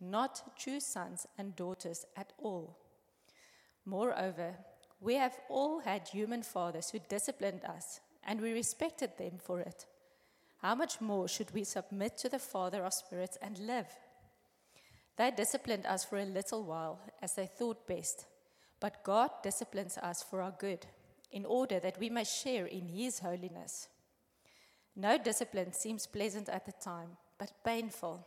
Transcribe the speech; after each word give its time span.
not 0.00 0.58
true 0.58 0.80
sons 0.80 1.26
and 1.38 1.56
daughters 1.56 2.04
at 2.16 2.32
all. 2.38 2.78
Moreover, 3.84 4.56
we 5.00 5.14
have 5.14 5.38
all 5.48 5.80
had 5.80 6.08
human 6.08 6.42
fathers 6.42 6.90
who 6.90 6.98
disciplined 7.08 7.64
us, 7.64 8.00
and 8.24 8.40
we 8.40 8.52
respected 8.52 9.10
them 9.18 9.38
for 9.38 9.60
it. 9.60 9.86
How 10.58 10.74
much 10.74 11.00
more 11.00 11.28
should 11.28 11.52
we 11.52 11.64
submit 11.64 12.16
to 12.18 12.28
the 12.28 12.38
Father 12.38 12.84
of 12.84 12.94
spirits 12.94 13.38
and 13.40 13.58
live? 13.58 13.88
They 15.16 15.30
disciplined 15.30 15.86
us 15.86 16.04
for 16.04 16.18
a 16.18 16.24
little 16.24 16.64
while 16.64 17.00
as 17.22 17.34
they 17.34 17.46
thought 17.46 17.86
best, 17.86 18.26
but 18.80 19.04
God 19.04 19.30
disciplines 19.42 19.96
us 19.98 20.22
for 20.22 20.42
our 20.42 20.54
good, 20.58 20.86
in 21.30 21.44
order 21.44 21.78
that 21.80 21.98
we 21.98 22.10
may 22.10 22.24
share 22.24 22.66
in 22.66 22.88
His 22.88 23.20
holiness. 23.20 23.88
No 24.94 25.18
discipline 25.18 25.72
seems 25.72 26.06
pleasant 26.06 26.48
at 26.48 26.64
the 26.64 26.72
time, 26.72 27.16
but 27.38 27.52
painful. 27.64 28.26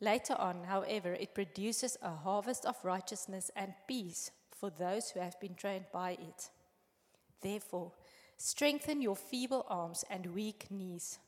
Later 0.00 0.34
on, 0.34 0.64
however, 0.64 1.14
it 1.14 1.34
produces 1.34 1.98
a 2.00 2.14
harvest 2.14 2.64
of 2.64 2.82
righteousness 2.82 3.50
and 3.54 3.74
peace 3.86 4.30
for 4.50 4.70
those 4.70 5.10
who 5.10 5.20
have 5.20 5.38
been 5.40 5.54
trained 5.54 5.86
by 5.92 6.12
it. 6.12 6.48
Therefore, 7.42 7.92
strengthen 8.36 9.02
your 9.02 9.16
feeble 9.16 9.66
arms 9.68 10.04
and 10.08 10.34
weak 10.34 10.70
knees. 10.70 11.18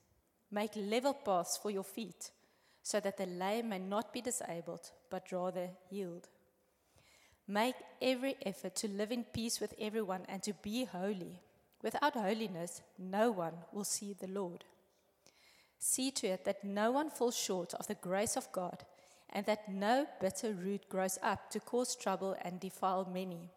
Make 0.50 0.72
level 0.77 1.14
paths 1.14 1.56
for 1.56 1.70
your 1.70 1.84
feet, 1.84 2.30
so 2.82 3.00
that 3.00 3.16
the 3.16 3.27
lame 3.27 3.68
may 3.70 3.78
not 3.78 4.12
be 4.12 4.20
disabled, 4.20 4.91
but 5.10 5.32
rather 5.32 5.70
healed. 5.91 6.28
Make 7.48 7.77
every 8.00 8.36
effort 8.44 8.74
to 8.77 8.88
live 8.88 9.12
in 9.12 9.24
peace 9.24 9.60
with 9.60 9.74
everyone 9.78 10.22
and 10.28 10.42
to 10.44 10.54
be 10.54 10.84
holy. 10.84 11.41
Without 11.82 12.14
holiness, 12.14 12.82
no 12.98 13.30
one 13.30 13.54
will 13.72 13.84
see 13.84 14.12
the 14.14 14.28
Lord. 14.28 14.64
See 15.84 16.12
to 16.12 16.28
it 16.28 16.45
that 16.45 16.62
no 16.62 16.92
one 16.92 17.10
falls 17.10 17.36
short 17.36 17.74
of 17.74 17.88
the 17.88 17.96
grace 17.96 18.36
of 18.36 18.52
God, 18.52 18.84
and 19.30 19.45
that 19.46 19.68
no 19.68 20.06
bitter 20.20 20.52
root 20.52 20.88
grows 20.88 21.18
up 21.24 21.50
to 21.50 21.58
cause 21.58 21.96
trouble 21.96 22.36
and 22.42 22.60
defile 22.60 23.08
many. 23.12 23.50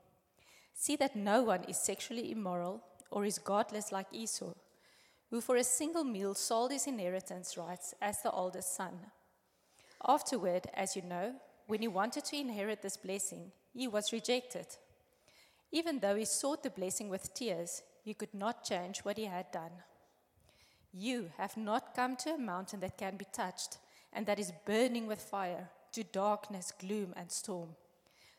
See 0.73 0.95
that 0.95 1.15
no 1.15 1.43
one 1.43 1.65
is 1.65 1.77
sexually 1.77 2.31
immoral 2.31 2.81
or 3.11 3.25
is 3.25 3.37
godless 3.37 3.91
like 3.91 4.07
Esau 4.11 4.53
who 5.29 5.41
for 5.41 5.57
a 5.57 5.63
single 5.63 6.03
meal 6.03 6.33
sold 6.33 6.71
his 6.71 6.87
inheritance 6.87 7.57
rights 7.57 7.93
as 8.01 8.21
the 8.21 8.31
oldest 8.31 8.75
son. 8.75 8.93
Afterward, 10.07 10.67
as 10.73 10.95
you 10.95 11.01
know, 11.01 11.33
when 11.67 11.81
he 11.81 11.87
wanted 11.87 12.25
to 12.25 12.37
inherit 12.37 12.81
this 12.81 12.97
blessing, 12.97 13.51
he 13.73 13.87
was 13.87 14.13
rejected. 14.13 14.67
Even 15.71 15.99
though 15.99 16.15
he 16.15 16.25
sought 16.25 16.63
the 16.63 16.69
blessing 16.69 17.09
with 17.09 17.33
tears, 17.33 17.81
he 18.03 18.13
could 18.13 18.33
not 18.33 18.63
change 18.63 18.99
what 18.99 19.17
he 19.17 19.25
had 19.25 19.51
done. 19.51 19.71
You 20.97 21.29
have 21.37 21.57
not 21.57 21.93
come 21.93 22.15
to 22.17 22.35
a 22.35 22.37
mountain 22.37 22.79
that 22.79 22.97
can 22.97 23.17
be 23.17 23.25
touched 23.33 23.79
and 24.13 24.25
that 24.27 24.39
is 24.39 24.53
burning 24.65 25.07
with 25.07 25.21
fire, 25.21 25.69
to 25.91 26.03
darkness, 26.05 26.71
gloom, 26.79 27.13
and 27.17 27.29
storm, 27.29 27.69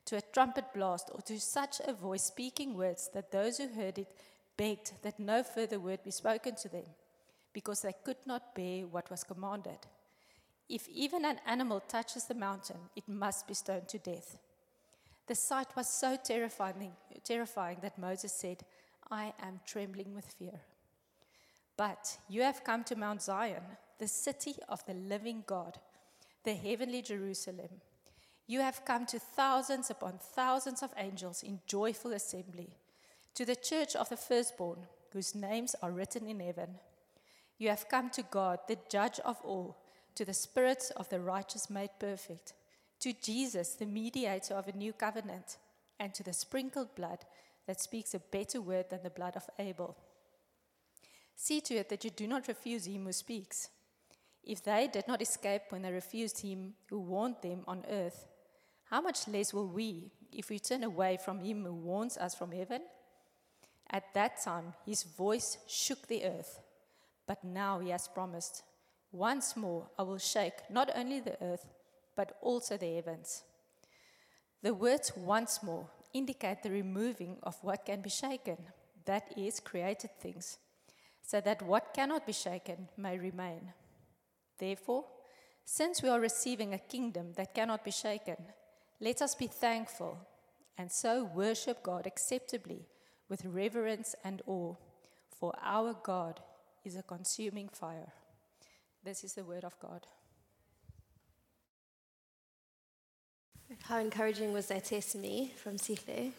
to 0.07 0.17
a 0.17 0.23
trumpet 0.33 0.65
blast, 0.75 1.11
or 1.13 1.21
to 1.23 1.39
such 1.39 1.81
a 1.87 1.93
voice 1.93 2.25
speaking 2.25 2.75
words 2.75 3.11
that 3.13 3.31
those 3.31 3.59
who 3.59 3.69
heard 3.69 3.99
it 3.99 4.09
begged 4.57 4.93
that 5.03 5.21
no 5.21 5.43
further 5.43 5.79
word 5.79 6.03
be 6.03 6.11
spoken 6.11 6.55
to 6.55 6.69
them, 6.71 6.87
because 7.53 7.83
they 7.83 7.93
could 8.05 8.17
not 8.25 8.55
bear 8.55 8.87
what 8.87 9.11
was 9.11 9.23
commanded. 9.23 9.79
If 10.67 10.89
even 10.89 11.27
an 11.27 11.41
animal 11.47 11.81
touches 11.81 12.25
the 12.25 12.35
mountain, 12.35 12.79
it 12.97 13.07
must 13.07 13.47
be 13.47 13.55
stoned 13.55 13.89
to 13.89 13.99
death. 13.99 14.39
The 15.27 15.35
sight 15.35 15.77
was 15.77 15.89
so 15.89 16.17
terrifying, 16.23 16.93
terrifying 17.23 17.79
that 17.83 17.99
Moses 17.99 18.33
said, 18.33 18.63
I 19.11 19.35
am 19.43 19.61
trembling 19.67 20.15
with 20.15 20.35
fear. 20.39 20.61
But 21.77 22.19
you 22.29 22.43
have 22.43 22.65
come 22.65 22.85
to 22.85 22.97
Mount 22.97 23.23
Zion, 23.23 23.63
the 23.99 24.09
city 24.09 24.55
of 24.69 24.85
the 24.87 24.95
living 24.95 25.45
God, 25.47 25.79
the 26.45 26.55
heavenly 26.55 27.03
Jerusalem. 27.03 27.81
You 28.47 28.61
have 28.61 28.85
come 28.85 29.07
to 29.07 29.19
thousands 29.19 29.91
upon 29.91 30.19
thousands 30.19 30.83
of 30.83 30.95
angels 30.97 31.43
in 31.43 31.61
joyful 31.67 32.13
assembly 32.13 32.77
to 33.35 33.45
the 33.45 33.57
church 33.57 33.95
of 33.95 34.09
the 34.09 34.17
firstborn, 34.17 34.79
whose 35.13 35.35
names 35.35 35.77
are 35.83 35.93
written 35.93 36.27
in 36.27 36.41
heaven. 36.41 36.77
You 37.59 37.69
have 37.69 37.89
come 37.89 38.09
to 38.11 38.23
God, 38.23 38.61
the 38.67 38.79
judge 38.89 39.21
of 39.25 39.37
all, 39.45 39.77
to 40.15 40.25
the 40.25 40.35
spirits 40.35 40.91
of 40.91 41.11
the 41.11 41.21
righteous 41.21 41.69
made 41.69 41.91
perfect, 41.99 42.55
to 43.01 43.13
Jesus, 43.13 43.75
the 43.75 43.85
mediator 43.85 44.55
of 44.55 44.69
a 44.69 44.77
new 44.77 44.95
covenant, 44.95 45.59
and 46.01 46.15
to 46.15 46.23
the 46.23 46.33
sprinkled 46.33 46.95
blood 46.95 47.19
that 47.67 47.81
speaks 47.81 48.15
a 48.15 48.19
better 48.19 48.61
word 48.61 48.89
than 48.89 49.03
the 49.03 49.11
blood 49.11 49.37
of 49.37 49.51
Abel. 49.59 49.97
See 51.37 51.61
to 51.61 51.75
it 51.77 51.91
that 51.91 52.03
you 52.03 52.11
do 52.11 52.27
not 52.27 52.49
refuse 52.49 52.87
him 52.87 53.05
who 53.05 53.13
speaks. 53.13 53.69
If 54.43 54.65
they 54.65 54.89
did 54.91 55.07
not 55.07 55.21
escape 55.21 55.63
when 55.69 55.83
they 55.83 55.93
refused 55.93 56.41
him 56.41 56.75
who 56.89 56.99
warned 57.01 57.37
them 57.43 57.63
on 57.69 57.85
earth, 57.91 58.27
how 58.85 59.01
much 59.01 59.29
less 59.29 59.53
will 59.53 59.69
we 59.69 60.11
if 60.33 60.49
we 60.49 60.59
turn 60.59 60.83
away 60.83 61.19
from 61.23 61.41
him 61.41 61.65
who 61.65 61.75
warns 61.75 62.17
us 62.17 62.35
from 62.35 62.53
heaven? 62.53 62.83
At 63.91 64.15
that 64.15 64.43
time, 64.43 64.73
his 64.85 65.03
voice 65.03 65.59
shook 65.69 66.07
the 66.07 66.25
earth. 66.25 66.61
But 67.27 67.45
now 67.45 67.81
he 67.81 67.91
has 67.91 68.09
promised, 68.09 68.63
Once 69.13 69.57
more 69.57 69.89
I 69.99 70.03
will 70.03 70.19
shake 70.19 70.71
not 70.71 70.91
only 70.95 71.21
the 71.21 71.43
earth, 71.43 71.67
but 72.17 72.37
also 72.41 72.77
the 72.77 72.95
heavens. 72.95 73.43
The 74.63 74.75
words 74.75 75.13
once 75.17 75.63
more 75.63 75.89
indicate 76.13 76.63
the 76.63 76.71
removing 76.71 77.37
of 77.43 77.57
what 77.63 77.85
can 77.85 78.01
be 78.01 78.11
shaken, 78.11 78.57
that 79.05 79.37
is, 79.37 79.61
created 79.61 80.11
things, 80.19 80.59
so 81.27 81.41
that 81.41 81.63
what 81.63 81.93
cannot 81.93 82.25
be 82.25 82.33
shaken 82.33 82.89
may 82.97 83.19
remain. 83.19 83.73
Therefore, 84.59 85.05
since 85.65 86.01
we 86.01 86.09
are 86.09 86.21
receiving 86.21 86.73
a 86.73 86.79
kingdom 86.79 87.33
that 87.37 87.55
cannot 87.55 87.85
be 87.85 87.91
shaken, 87.91 88.37
let 89.01 89.21
us 89.21 89.35
be 89.35 89.49
thankful 89.49 90.17
and 90.79 90.91
so 90.91 91.25
worship 91.25 91.83
God 91.83 92.07
acceptably 92.07 92.87
with 93.29 93.45
reverence 93.45 94.15
and 94.23 94.41
awe, 94.47 94.75
for 95.29 95.53
our 95.61 95.95
God 95.95 96.41
is 96.85 96.97
a 96.97 97.03
consuming 97.03 97.69
fire. 97.69 98.13
This 99.03 99.25
is 99.25 99.35
the 99.35 99.45
word 99.45 99.65
of 99.65 99.79
God. 99.81 100.07
How 103.83 103.99
encouraging 103.99 104.53
was 104.53 104.67
that 104.69 104.85
testimony 104.85 105.53
from 105.57 105.77
Sihle? 105.77 106.31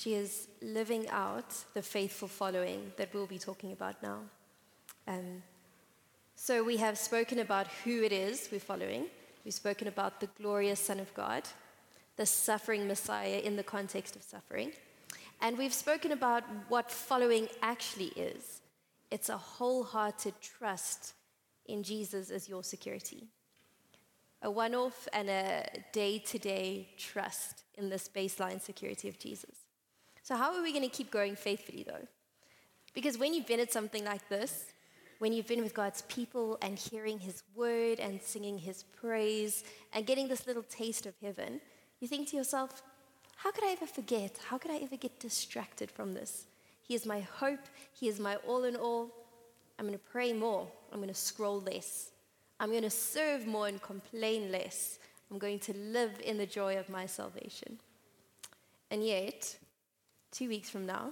She 0.00 0.14
is 0.14 0.48
living 0.62 1.10
out 1.10 1.54
the 1.74 1.82
faithful 1.82 2.26
following 2.26 2.90
that 2.96 3.12
we'll 3.12 3.26
be 3.26 3.38
talking 3.38 3.72
about 3.72 4.02
now. 4.02 4.20
Um, 5.06 5.42
so, 6.34 6.64
we 6.64 6.78
have 6.78 6.96
spoken 6.96 7.40
about 7.40 7.66
who 7.84 8.02
it 8.02 8.10
is 8.10 8.48
we're 8.50 8.60
following. 8.60 9.08
We've 9.44 9.52
spoken 9.52 9.88
about 9.88 10.18
the 10.20 10.28
glorious 10.40 10.80
Son 10.80 11.00
of 11.00 11.12
God, 11.12 11.42
the 12.16 12.24
suffering 12.24 12.88
Messiah 12.88 13.40
in 13.44 13.56
the 13.56 13.62
context 13.62 14.16
of 14.16 14.22
suffering. 14.22 14.72
And 15.42 15.58
we've 15.58 15.74
spoken 15.74 16.12
about 16.12 16.44
what 16.70 16.90
following 16.90 17.48
actually 17.60 18.12
is 18.16 18.62
it's 19.10 19.28
a 19.28 19.36
wholehearted 19.36 20.32
trust 20.40 21.12
in 21.66 21.82
Jesus 21.82 22.30
as 22.30 22.48
your 22.48 22.64
security, 22.64 23.28
a 24.40 24.50
one 24.50 24.74
off 24.74 25.06
and 25.12 25.28
a 25.28 25.66
day 25.92 26.18
to 26.20 26.38
day 26.38 26.88
trust 26.96 27.64
in 27.76 27.90
this 27.90 28.08
baseline 28.08 28.62
security 28.62 29.06
of 29.06 29.18
Jesus. 29.18 29.59
So, 30.22 30.36
how 30.36 30.54
are 30.54 30.62
we 30.62 30.72
going 30.72 30.88
to 30.88 30.96
keep 30.96 31.10
growing 31.10 31.36
faithfully, 31.36 31.84
though? 31.86 32.06
Because 32.94 33.18
when 33.18 33.34
you've 33.34 33.46
been 33.46 33.60
at 33.60 33.72
something 33.72 34.04
like 34.04 34.28
this, 34.28 34.66
when 35.18 35.32
you've 35.32 35.46
been 35.46 35.62
with 35.62 35.74
God's 35.74 36.02
people 36.02 36.58
and 36.62 36.78
hearing 36.78 37.18
His 37.18 37.42
word 37.54 38.00
and 38.00 38.20
singing 38.20 38.58
His 38.58 38.82
praise 38.82 39.64
and 39.92 40.06
getting 40.06 40.28
this 40.28 40.46
little 40.46 40.62
taste 40.62 41.06
of 41.06 41.14
heaven, 41.22 41.60
you 42.00 42.08
think 42.08 42.28
to 42.28 42.36
yourself, 42.36 42.82
how 43.36 43.50
could 43.50 43.64
I 43.64 43.72
ever 43.72 43.86
forget? 43.86 44.38
How 44.48 44.58
could 44.58 44.70
I 44.70 44.76
ever 44.76 44.96
get 44.96 45.18
distracted 45.20 45.90
from 45.90 46.14
this? 46.14 46.46
He 46.82 46.94
is 46.94 47.06
my 47.06 47.20
hope. 47.20 47.60
He 47.92 48.08
is 48.08 48.18
my 48.18 48.36
all 48.46 48.64
in 48.64 48.76
all. 48.76 49.10
I'm 49.78 49.86
going 49.86 49.98
to 49.98 50.04
pray 50.10 50.32
more. 50.32 50.66
I'm 50.92 50.98
going 50.98 51.08
to 51.08 51.14
scroll 51.14 51.60
less. 51.60 52.10
I'm 52.58 52.70
going 52.70 52.82
to 52.82 52.90
serve 52.90 53.46
more 53.46 53.68
and 53.68 53.80
complain 53.80 54.52
less. 54.52 54.98
I'm 55.30 55.38
going 55.38 55.58
to 55.60 55.76
live 55.76 56.20
in 56.24 56.36
the 56.36 56.46
joy 56.46 56.78
of 56.78 56.88
my 56.88 57.06
salvation. 57.06 57.78
And 58.90 59.06
yet, 59.06 59.56
two 60.30 60.48
weeks 60.48 60.70
from 60.70 60.86
now, 60.86 61.10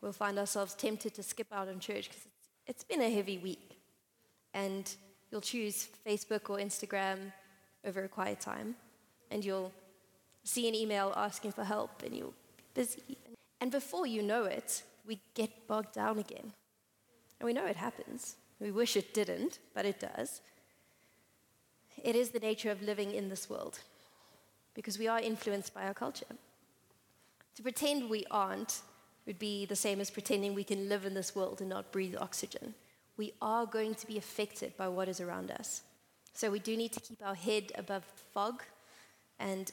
we'll 0.00 0.12
find 0.12 0.38
ourselves 0.38 0.74
tempted 0.74 1.14
to 1.14 1.22
skip 1.22 1.48
out 1.52 1.68
on 1.68 1.80
church 1.80 2.08
because 2.08 2.24
it's, 2.26 2.48
it's 2.66 2.84
been 2.84 3.00
a 3.00 3.10
heavy 3.10 3.38
week. 3.38 3.78
And 4.54 4.92
you'll 5.30 5.40
choose 5.40 5.88
Facebook 6.06 6.50
or 6.50 6.58
Instagram 6.58 7.32
over 7.84 8.04
a 8.04 8.08
quiet 8.08 8.40
time. 8.40 8.74
And 9.30 9.44
you'll 9.44 9.72
see 10.44 10.68
an 10.68 10.74
email 10.74 11.12
asking 11.16 11.52
for 11.52 11.64
help 11.64 12.02
and 12.04 12.16
you're 12.16 12.32
busy. 12.74 13.16
And 13.60 13.70
before 13.70 14.06
you 14.06 14.22
know 14.22 14.44
it, 14.44 14.82
we 15.06 15.20
get 15.34 15.66
bogged 15.66 15.94
down 15.94 16.18
again. 16.18 16.52
And 17.38 17.46
we 17.46 17.52
know 17.52 17.66
it 17.66 17.76
happens. 17.76 18.36
We 18.58 18.70
wish 18.70 18.96
it 18.96 19.14
didn't, 19.14 19.58
but 19.74 19.86
it 19.86 20.00
does. 20.00 20.40
It 22.02 22.16
is 22.16 22.30
the 22.30 22.38
nature 22.38 22.70
of 22.70 22.82
living 22.82 23.12
in 23.12 23.28
this 23.28 23.48
world 23.48 23.80
because 24.74 24.98
we 24.98 25.08
are 25.08 25.20
influenced 25.20 25.74
by 25.74 25.84
our 25.84 25.94
culture. 25.94 26.26
To 27.56 27.62
pretend 27.62 28.08
we 28.08 28.24
aren't 28.30 28.80
would 29.26 29.38
be 29.38 29.66
the 29.66 29.76
same 29.76 30.00
as 30.00 30.10
pretending 30.10 30.54
we 30.54 30.64
can 30.64 30.88
live 30.88 31.04
in 31.04 31.14
this 31.14 31.34
world 31.34 31.60
and 31.60 31.68
not 31.68 31.92
breathe 31.92 32.16
oxygen. 32.18 32.74
We 33.16 33.32
are 33.42 33.66
going 33.66 33.94
to 33.96 34.06
be 34.06 34.18
affected 34.18 34.76
by 34.76 34.88
what 34.88 35.08
is 35.08 35.20
around 35.20 35.50
us. 35.50 35.82
So 36.32 36.50
we 36.50 36.58
do 36.58 36.76
need 36.76 36.92
to 36.92 37.00
keep 37.00 37.24
our 37.24 37.34
head 37.34 37.72
above 37.76 38.04
fog, 38.32 38.62
and 39.38 39.70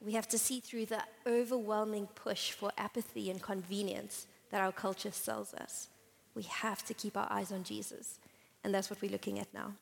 we 0.00 0.12
have 0.12 0.28
to 0.28 0.38
see 0.38 0.60
through 0.60 0.86
the 0.86 1.02
overwhelming 1.26 2.06
push 2.14 2.52
for 2.52 2.70
apathy 2.78 3.30
and 3.30 3.42
convenience 3.42 4.26
that 4.50 4.60
our 4.60 4.72
culture 4.72 5.10
sells 5.10 5.52
us. 5.54 5.88
We 6.34 6.44
have 6.44 6.84
to 6.86 6.94
keep 6.94 7.16
our 7.16 7.26
eyes 7.30 7.50
on 7.50 7.64
Jesus, 7.64 8.18
and 8.62 8.74
that's 8.74 8.90
what 8.90 9.00
we're 9.02 9.10
looking 9.10 9.38
at 9.38 9.52
now. 9.52 9.72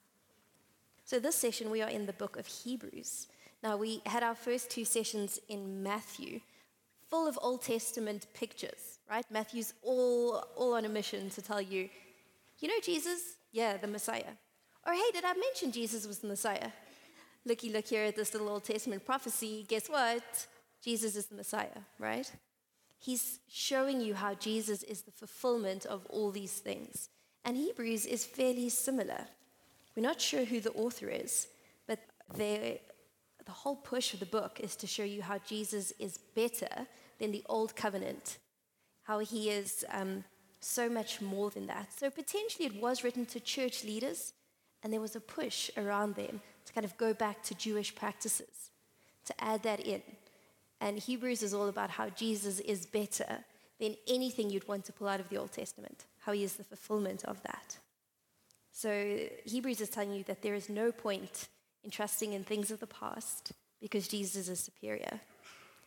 So, 1.05 1.19
this 1.19 1.37
session, 1.37 1.71
we 1.71 1.83
are 1.83 1.91
in 1.91 2.07
the 2.07 2.13
book 2.15 2.37
of 2.37 2.47
Hebrews. 2.47 3.27
Now, 3.63 3.77
we 3.77 4.01
had 4.07 4.23
our 4.23 4.35
first 4.35 4.71
two 4.71 4.85
sessions 4.85 5.39
in 5.49 5.83
Matthew, 5.83 6.41
full 7.09 7.27
of 7.27 7.39
Old 7.43 7.63
Testament 7.63 8.27
pictures, 8.35 8.99
right? 9.11 9.25
Matthew's 9.31 9.75
all, 9.83 10.45
all 10.57 10.75
on 10.75 10.85
a 10.85 10.89
mission 10.89 11.31
to 11.31 11.43
tell 11.43 11.61
you, 11.61 11.89
you 12.59 12.69
know 12.69 12.81
Jesus? 12.83 13.37
Yeah, 13.53 13.77
the 13.77 13.87
Messiah. 13.87 14.35
Or 14.87 14.93
hey, 14.93 15.11
did 15.13 15.25
I 15.25 15.35
mention 15.35 15.73
Jesus 15.73 16.07
was 16.07 16.19
the 16.19 16.29
Messiah? 16.29 16.71
Looky, 17.45 17.71
look 17.71 17.87
here 17.87 18.05
at 18.05 18.17
this 18.17 18.33
little 18.33 18.49
Old 18.49 18.65
Testament 18.65 19.05
prophecy. 19.05 19.65
Guess 19.69 19.89
what? 19.89 20.47
Jesus 20.83 21.17
is 21.17 21.27
the 21.27 21.35
Messiah, 21.35 21.81
right? 21.99 22.31
He's 22.99 23.41
showing 23.49 24.01
you 24.01 24.15
how 24.15 24.35
Jesus 24.35 24.83
is 24.83 25.03
the 25.03 25.11
fulfillment 25.11 25.85
of 25.85 26.07
all 26.07 26.31
these 26.31 26.55
things. 26.55 27.11
And 27.45 27.57
Hebrews 27.57 28.07
is 28.07 28.25
fairly 28.25 28.71
similar. 28.71 29.27
We're 29.95 30.03
not 30.03 30.21
sure 30.21 30.45
who 30.45 30.61
the 30.61 30.73
author 30.73 31.09
is, 31.09 31.49
but 31.87 31.99
the 33.47 33.53
whole 33.53 33.77
push 33.77 34.15
of 34.15 34.21
the 34.21 34.27
book 34.27 34.61
is 34.61 34.77
to 34.77 34.87
show 34.87 35.05
you 35.05 35.23
how 35.23 35.39
Jesus 35.39 35.93
is 35.99 36.19
better 36.35 36.87
than 37.19 37.33
the 37.33 37.45
old 37.49 37.77
covenant, 37.77 38.39
how 39.03 39.19
he 39.19 39.51
is 39.51 39.85
um, 39.91 40.25
so 40.61 40.89
much 40.89 41.21
more 41.21 41.51
than 41.51 41.67
that. 41.67 41.93
So 41.99 42.11
potentially 42.11 42.67
it 42.67 42.81
was 42.81 43.05
written 43.05 43.27
to 43.27 43.41
church 43.41 43.85
leaders, 43.85 44.33
and 44.83 44.93
there 44.93 45.01
was 45.01 45.17
a 45.17 45.21
push 45.21 45.71
around 45.77 46.15
them 46.15 46.41
to 46.65 46.73
kind 46.73 46.85
of 46.85 46.97
go 46.97 47.13
back 47.15 47.43
to 47.45 47.55
Jewish 47.55 47.95
practices, 47.95 48.71
to 49.27 49.35
add 49.43 49.63
that 49.63 49.81
in. 49.81 50.03
And 50.81 50.99
Hebrews 50.99 51.43
is 51.43 51.55
all 51.55 51.69
about 51.69 51.91
how 51.91 52.09
Jesus 52.11 52.61
is 52.61 52.87
better 52.87 53.45
than 53.79 53.97
anything 54.07 54.51
you'd 54.51 54.69
want 54.69 54.85
to 54.87 54.93
pull 54.93 55.09
out 55.09 55.21
of 55.21 55.29
the 55.29 55.37
Old 55.37 55.53
Testament, 55.53 56.07
how 56.21 56.33
he 56.33 56.45
is 56.45 56.55
the 56.55 56.65
fulfillment 56.65 57.25
of 57.25 57.43
that. 57.43 57.79
So 58.71 59.19
Hebrews 59.45 59.81
is 59.81 59.89
telling 59.89 60.13
you 60.13 60.25
that 60.25 60.43
there 60.43 60.55
is 60.55 60.69
no 60.69 60.91
point 60.93 61.49
in 61.85 61.91
trusting 61.91 62.33
in 62.33 62.45
things 62.45 62.71
of 62.71 62.81
the 62.81 62.87
past 62.87 63.53
because 63.81 64.09
Jesus 64.09 64.49
is 64.49 64.61
superior. 64.61 65.21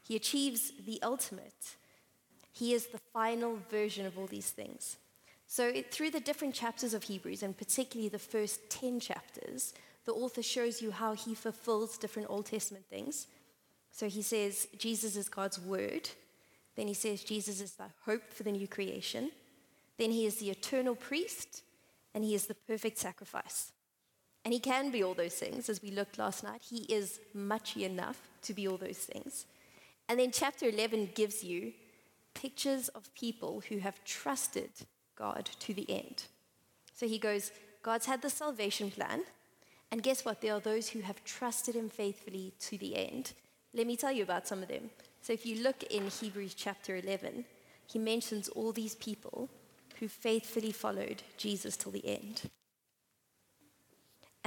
He 0.03 0.15
achieves 0.15 0.71
the 0.85 1.01
ultimate. 1.01 1.75
He 2.53 2.73
is 2.73 2.87
the 2.87 2.99
final 3.11 3.59
version 3.69 4.05
of 4.05 4.17
all 4.17 4.27
these 4.27 4.51
things. 4.51 4.97
So, 5.47 5.67
it, 5.67 5.91
through 5.91 6.11
the 6.11 6.19
different 6.19 6.53
chapters 6.53 6.93
of 6.93 7.03
Hebrews, 7.03 7.41
and 7.41 7.57
particularly 7.57 8.09
the 8.09 8.19
first 8.19 8.69
10 8.69 8.99
chapters, 8.99 9.73
the 10.05 10.11
author 10.11 10.43
shows 10.43 10.81
you 10.81 10.91
how 10.91 11.13
he 11.13 11.33
fulfills 11.33 11.97
different 11.97 12.29
Old 12.29 12.45
Testament 12.45 12.85
things. 12.89 13.27
So, 13.91 14.07
he 14.07 14.21
says 14.21 14.67
Jesus 14.77 15.15
is 15.15 15.29
God's 15.29 15.59
word. 15.59 16.09
Then 16.75 16.87
he 16.87 16.93
says 16.93 17.23
Jesus 17.23 17.61
is 17.61 17.73
the 17.73 17.85
hope 18.05 18.31
for 18.31 18.43
the 18.43 18.51
new 18.51 18.67
creation. 18.67 19.31
Then 19.97 20.11
he 20.11 20.25
is 20.25 20.35
the 20.35 20.51
eternal 20.51 20.95
priest, 20.95 21.63
and 22.13 22.23
he 22.23 22.35
is 22.35 22.45
the 22.45 22.53
perfect 22.53 22.97
sacrifice. 22.97 23.71
And 24.47 24.53
he 24.53 24.61
can 24.61 24.91
be 24.91 25.03
all 25.03 25.13
those 25.13 25.33
things, 25.33 25.67
as 25.67 25.81
we 25.81 25.91
looked 25.91 26.17
last 26.17 26.41
night. 26.41 26.61
He 26.69 26.83
is 26.83 27.19
much 27.33 27.75
enough 27.75 28.21
to 28.43 28.53
be 28.53 28.65
all 28.65 28.77
those 28.77 28.99
things. 28.99 29.45
And 30.07 30.17
then 30.17 30.31
chapter 30.31 30.69
11 30.69 31.09
gives 31.15 31.43
you 31.43 31.73
pictures 32.33 32.87
of 32.87 33.13
people 33.13 33.61
who 33.67 33.79
have 33.79 34.01
trusted 34.05 34.69
God 35.17 35.49
to 35.59 35.73
the 35.73 35.85
end. 35.91 36.27
So 36.93 37.09
he 37.09 37.19
goes, 37.19 37.51
God's 37.83 38.05
had 38.05 38.21
the 38.21 38.29
salvation 38.29 38.89
plan. 38.89 39.23
And 39.91 40.01
guess 40.01 40.23
what? 40.23 40.39
There 40.39 40.53
are 40.53 40.61
those 40.61 40.87
who 40.87 41.01
have 41.01 41.21
trusted 41.25 41.75
him 41.75 41.89
faithfully 41.89 42.53
to 42.61 42.77
the 42.77 42.95
end. 42.95 43.33
Let 43.73 43.85
me 43.85 43.97
tell 43.97 44.13
you 44.13 44.23
about 44.23 44.47
some 44.47 44.63
of 44.63 44.69
them. 44.69 44.91
So 45.21 45.33
if 45.33 45.45
you 45.45 45.61
look 45.61 45.83
in 45.89 46.07
Hebrews 46.07 46.53
chapter 46.53 46.95
11, 46.95 47.43
he 47.85 47.99
mentions 47.99 48.47
all 48.47 48.71
these 48.71 48.95
people 48.95 49.49
who 49.99 50.07
faithfully 50.07 50.71
followed 50.71 51.23
Jesus 51.35 51.75
till 51.75 51.91
the 51.91 52.07
end. 52.07 52.43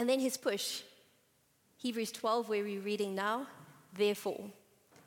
And 0.00 0.08
then 0.08 0.20
his 0.20 0.38
push, 0.38 0.80
Hebrews 1.76 2.10
12, 2.12 2.48
where 2.48 2.64
we're 2.64 2.80
reading 2.80 3.14
now, 3.14 3.46
therefore, 3.94 4.46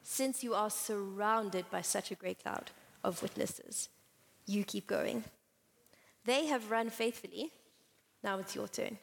since 0.03 0.43
you 0.43 0.53
are 0.53 0.69
surrounded 0.69 1.65
by 1.71 1.81
such 1.81 2.11
a 2.11 2.15
great 2.15 2.43
cloud 2.43 2.69
of 3.03 3.23
witnesses, 3.23 3.89
you 4.45 4.63
keep 4.63 4.85
going. 4.85 5.23
They 6.25 6.45
have 6.45 6.69
run 6.69 6.91
faithfully. 6.91 7.49
Now 8.23 8.37
it's 8.37 8.53
your 8.53 8.67
turn. 8.67 8.99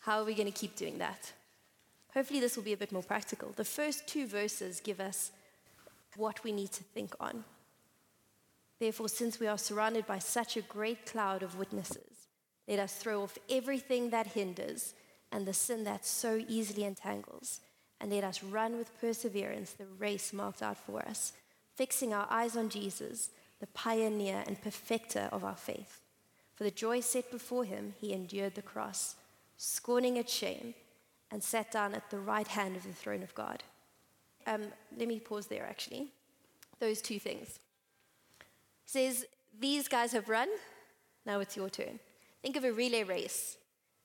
How 0.00 0.18
are 0.18 0.24
we 0.24 0.34
going 0.34 0.52
to 0.52 0.60
keep 0.60 0.74
doing 0.74 0.98
that? 0.98 1.30
Hopefully, 2.12 2.40
this 2.40 2.56
will 2.56 2.64
be 2.64 2.72
a 2.72 2.76
bit 2.76 2.90
more 2.90 3.04
practical. 3.04 3.52
The 3.54 3.64
first 3.64 4.08
two 4.08 4.26
verses 4.26 4.80
give 4.80 4.98
us 4.98 5.30
what 6.16 6.42
we 6.42 6.50
need 6.50 6.72
to 6.72 6.82
think 6.82 7.14
on. 7.20 7.44
Therefore, 8.80 9.08
since 9.08 9.38
we 9.38 9.46
are 9.46 9.56
surrounded 9.56 10.04
by 10.04 10.18
such 10.18 10.56
a 10.56 10.62
great 10.62 11.06
cloud 11.06 11.44
of 11.44 11.56
witnesses, 11.56 12.15
let 12.68 12.78
us 12.78 12.94
throw 12.94 13.22
off 13.22 13.38
everything 13.48 14.10
that 14.10 14.28
hinders 14.28 14.94
and 15.32 15.46
the 15.46 15.52
sin 15.52 15.84
that 15.84 16.04
so 16.04 16.42
easily 16.48 16.84
entangles, 16.84 17.60
and 18.00 18.12
let 18.12 18.24
us 18.24 18.42
run 18.42 18.76
with 18.76 18.98
perseverance 19.00 19.72
the 19.72 19.86
race 19.98 20.32
marked 20.32 20.62
out 20.62 20.76
for 20.76 21.00
us, 21.00 21.32
fixing 21.74 22.12
our 22.12 22.26
eyes 22.30 22.56
on 22.56 22.68
Jesus, 22.68 23.30
the 23.60 23.66
pioneer 23.68 24.44
and 24.46 24.60
perfecter 24.60 25.28
of 25.32 25.44
our 25.44 25.56
faith. 25.56 26.00
For 26.54 26.64
the 26.64 26.70
joy 26.70 27.00
set 27.00 27.30
before 27.30 27.64
him, 27.64 27.94
he 28.00 28.12
endured 28.12 28.54
the 28.54 28.62
cross, 28.62 29.16
scorning 29.56 30.16
its 30.16 30.32
shame, 30.32 30.74
and 31.30 31.42
sat 31.42 31.70
down 31.70 31.94
at 31.94 32.10
the 32.10 32.18
right 32.18 32.46
hand 32.46 32.76
of 32.76 32.84
the 32.84 32.92
throne 32.92 33.22
of 33.22 33.34
God. 33.34 33.62
Um, 34.46 34.62
let 34.96 35.08
me 35.08 35.18
pause 35.18 35.48
there, 35.48 35.66
actually. 35.66 36.08
Those 36.78 37.02
two 37.02 37.18
things. 37.18 37.58
He 38.84 38.90
says, 38.90 39.26
These 39.58 39.88
guys 39.88 40.12
have 40.12 40.28
run, 40.28 40.48
now 41.24 41.40
it's 41.40 41.56
your 41.56 41.68
turn. 41.68 41.98
Think 42.46 42.54
of 42.58 42.62
a 42.62 42.72
relay 42.72 43.02
race. 43.02 43.56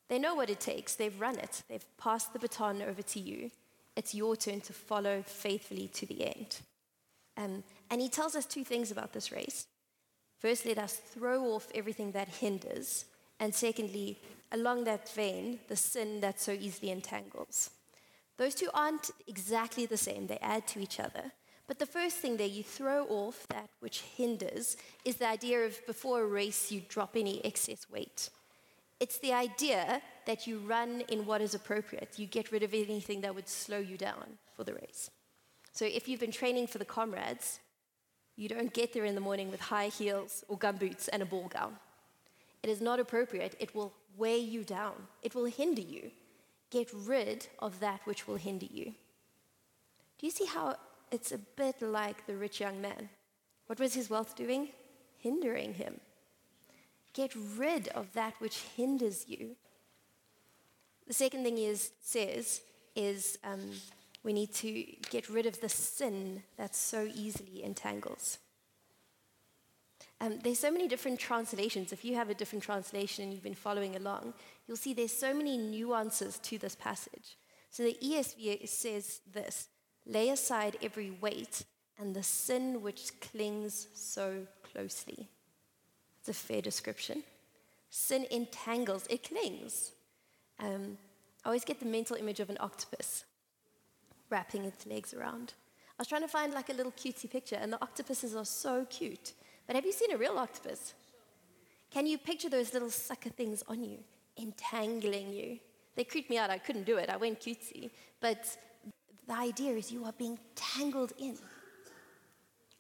They 0.10 0.18
know 0.18 0.34
what 0.34 0.50
it 0.50 0.60
takes, 0.60 0.96
they've 0.96 1.22
run 1.22 1.38
it, 1.38 1.62
they've 1.70 1.86
passed 2.00 2.34
the 2.34 2.40
baton 2.40 2.82
over 2.82 3.04
to 3.04 3.20
you. 3.20 3.52
It's 3.96 4.16
your 4.16 4.36
turn 4.36 4.62
to 4.62 4.74
follow 4.74 5.22
faithfully 5.22 5.90
to 5.90 6.08
the 6.08 6.26
end. 6.26 6.58
Um, 7.38 7.64
and 7.92 8.02
he 8.02 8.10
tells 8.10 8.36
us 8.36 8.48
two 8.48 8.64
things 8.64 8.90
about 8.90 9.14
this 9.14 9.32
race. 9.32 9.68
First, 10.40 10.66
let 10.66 10.80
us 10.80 10.96
throw 10.96 11.54
off 11.54 11.68
everything 11.76 12.14
that 12.14 12.30
hinders. 12.30 13.06
And 13.40 13.54
secondly, 13.54 14.18
along 14.52 14.86
that 14.86 15.08
vein, 15.10 15.60
the 15.68 15.76
sin 15.76 16.20
that 16.22 16.42
so 16.42 16.52
easily 16.52 16.90
entangles. 16.90 17.70
Those 18.38 18.56
two 18.56 18.72
aren't 18.74 19.12
exactly 19.28 19.86
the 19.86 19.98
same, 19.98 20.26
they 20.26 20.40
add 20.42 20.66
to 20.70 20.80
each 20.80 21.00
other. 21.00 21.32
But 21.72 21.80
the 21.80 21.86
first 21.86 22.18
thing 22.18 22.36
there, 22.36 22.48
you 22.48 22.64
throw 22.64 23.06
off 23.06 23.48
that 23.48 23.70
which 23.80 24.02
hinders, 24.02 24.76
is 25.06 25.16
the 25.16 25.30
idea 25.30 25.62
of 25.62 25.80
before 25.88 26.20
a 26.20 26.26
race, 26.26 26.70
you 26.70 26.82
drop 26.90 27.16
any 27.16 27.40
excess 27.46 27.90
weight. 27.90 28.30
It's 29.00 29.20
the 29.20 29.32
idea 29.32 30.02
that 30.26 30.46
you 30.46 30.60
run 30.60 31.04
in 31.08 31.26
what 31.26 31.40
is 31.40 31.56
appropriate. 31.56 32.20
You 32.20 32.28
get 32.28 32.52
rid 32.52 32.64
of 32.64 32.74
anything 32.74 33.22
that 33.22 33.34
would 33.34 33.48
slow 33.48 33.78
you 33.78 33.96
down 33.96 34.38
for 34.54 34.66
the 34.66 34.74
race. 34.74 35.12
So 35.72 35.86
if 35.86 36.10
you've 36.10 36.20
been 36.20 36.34
training 36.34 36.68
for 36.68 36.78
the 36.78 36.84
comrades, 36.84 37.62
you 38.36 38.50
don't 38.50 38.74
get 38.74 38.92
there 38.92 39.06
in 39.06 39.16
the 39.16 39.22
morning 39.22 39.50
with 39.50 39.62
high 39.62 39.88
heels 39.88 40.44
or 40.50 40.58
gumboots 40.58 41.08
and 41.14 41.22
a 41.22 41.26
ball 41.26 41.48
gown. 41.48 41.78
It 42.64 42.70
is 42.70 42.82
not 42.82 43.00
appropriate. 43.00 43.56
It 43.62 43.74
will 43.74 43.94
weigh 44.18 44.40
you 44.40 44.66
down, 44.66 45.08
it 45.22 45.34
will 45.34 45.46
hinder 45.46 45.82
you. 45.82 46.12
Get 46.70 46.90
rid 46.94 47.48
of 47.60 47.80
that 47.80 48.02
which 48.04 48.28
will 48.28 48.36
hinder 48.36 48.68
you. 48.70 48.94
Do 50.20 50.26
you 50.28 50.32
see 50.32 50.48
how 50.48 50.76
it's 51.12 51.32
a 51.32 51.38
bit 51.38 51.82
like 51.82 52.26
the 52.26 52.36
rich 52.36 52.60
young 52.60 52.82
man? 52.82 53.10
What 53.68 53.80
was 53.80 53.94
his 53.94 54.10
wealth 54.10 54.36
doing? 54.36 54.70
Hindering 55.18 55.74
him. 55.74 56.00
Get 57.14 57.34
rid 57.58 57.90
of 57.90 58.14
that 58.14 58.34
which 58.40 58.60
hinders 58.76 59.26
you. 59.28 59.56
The 61.08 61.14
second 61.14 61.44
thing 61.44 61.58
he 61.58 61.76
says 62.02 62.62
is 62.96 63.38
um, 63.44 63.72
we 64.24 64.34
need 64.34 64.54
to 64.56 64.86
get 65.10 65.30
rid 65.30 65.46
of 65.46 65.60
the 65.60 65.70
sin 65.70 66.44
that 66.58 66.76
so 66.76 67.10
easily 67.14 67.64
entangles. 67.64 68.38
Um, 70.22 70.40
there's 70.44 70.60
so 70.60 70.72
many 70.72 70.88
different 70.88 71.20
translations. 71.20 71.92
If 71.92 72.06
you 72.06 72.16
have 72.16 72.30
a 72.30 72.36
different 72.36 72.64
translation 72.64 73.24
and 73.24 73.34
you've 73.34 73.44
been 73.44 73.56
following 73.56 73.96
along, 73.96 74.36
you'll 74.68 74.78
see 74.78 74.94
there's 74.94 75.12
so 75.12 75.34
many 75.34 75.58
nuances 75.58 76.38
to 76.40 76.60
this 76.60 76.76
passage. 76.76 77.38
So 77.72 77.84
the 77.84 77.98
ESV 78.04 78.70
says 78.70 79.22
this 79.34 79.70
lay 80.06 80.30
aside 80.30 80.78
every 80.82 81.12
weight 81.22 81.64
and 82.00 82.16
the 82.16 82.24
sin 82.24 82.82
which 82.82 83.20
clings 83.20 83.88
so 83.94 84.48
closely. 84.72 85.30
It's 86.20 86.30
a 86.30 86.34
fair 86.34 86.62
description. 86.62 87.24
Sin 87.90 88.26
entangles, 88.32 89.06
it 89.10 89.24
clings. 89.24 89.92
Um, 90.60 90.98
I 91.44 91.50
always 91.50 91.66
get 91.66 91.80
the 91.80 91.86
mental 91.86 92.16
image 92.16 92.40
of 92.40 92.50
an 92.50 92.58
octopus 92.60 93.26
wrapping 94.30 94.66
its 94.66 94.86
legs 94.86 95.14
around. 95.14 95.54
I 95.98 96.02
was 96.02 96.08
trying 96.08 96.22
to 96.22 96.28
find 96.28 96.54
like 96.54 96.70
a 96.70 96.74
little 96.74 96.92
cutesy 96.94 97.30
picture, 97.30 97.58
and 97.60 97.72
the 97.72 97.82
octopuses 97.82 98.36
are 98.36 98.46
so 98.46 98.86
cute. 98.90 99.34
But 99.68 99.76
have 99.76 99.86
you 99.86 99.92
seen 99.92 100.12
a 100.12 100.18
real 100.18 100.38
octopus? 100.38 100.94
Can 101.92 102.08
you 102.08 102.18
picture 102.18 102.50
those 102.50 102.74
little 102.74 102.90
sucker 102.90 103.30
things 103.30 103.64
on 103.68 103.84
you, 103.84 103.98
entangling 104.38 105.34
you? 105.34 105.60
They 105.96 106.06
creeped 106.06 106.30
me 106.30 106.38
out. 106.38 106.50
I 106.50 106.58
couldn't 106.58 106.86
do 106.86 106.98
it. 106.98 107.10
I 107.10 107.18
went 107.18 107.42
cutesy. 107.42 107.92
But 108.22 108.58
the 109.28 109.38
idea 109.38 109.74
is 109.74 109.92
you 109.92 110.06
are 110.06 110.14
being 110.14 110.40
tangled 110.56 111.14
in. 111.18 111.38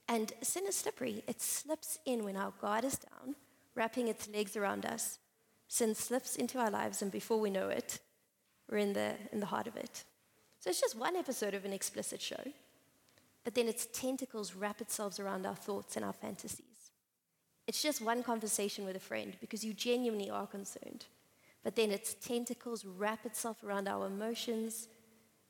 And 0.07 0.33
sin 0.41 0.65
is 0.67 0.75
slippery. 0.75 1.23
It 1.27 1.41
slips 1.41 1.97
in 2.05 2.23
when 2.23 2.35
our 2.35 2.51
guard 2.59 2.83
is 2.83 2.97
down, 2.97 3.35
wrapping 3.75 4.07
its 4.07 4.27
legs 4.27 4.57
around 4.57 4.85
us. 4.85 5.19
Sin 5.67 5.95
slips 5.95 6.35
into 6.35 6.59
our 6.59 6.69
lives, 6.69 7.01
and 7.01 7.11
before 7.11 7.39
we 7.39 7.49
know 7.49 7.69
it, 7.69 7.99
we're 8.69 8.77
in 8.77 8.93
the, 8.93 9.13
in 9.31 9.39
the 9.39 9.45
heart 9.45 9.67
of 9.67 9.77
it. 9.77 10.03
So 10.59 10.69
it's 10.69 10.81
just 10.81 10.97
one 10.97 11.15
episode 11.15 11.53
of 11.53 11.65
an 11.65 11.73
explicit 11.73 12.21
show, 12.21 12.43
but 13.43 13.55
then 13.55 13.67
its 13.67 13.87
tentacles 13.91 14.53
wrap 14.53 14.81
itself 14.81 15.17
around 15.19 15.45
our 15.45 15.55
thoughts 15.55 15.95
and 15.95 16.05
our 16.05 16.13
fantasies. 16.13 16.91
It's 17.67 17.81
just 17.81 18.01
one 18.01 18.21
conversation 18.21 18.85
with 18.85 18.95
a 18.95 18.99
friend 18.99 19.35
because 19.39 19.63
you 19.63 19.73
genuinely 19.73 20.29
are 20.29 20.45
concerned, 20.45 21.05
but 21.63 21.75
then 21.75 21.89
its 21.89 22.13
tentacles 22.15 22.85
wrap 22.85 23.25
itself 23.25 23.63
around 23.63 23.87
our 23.87 24.07
emotions, 24.07 24.87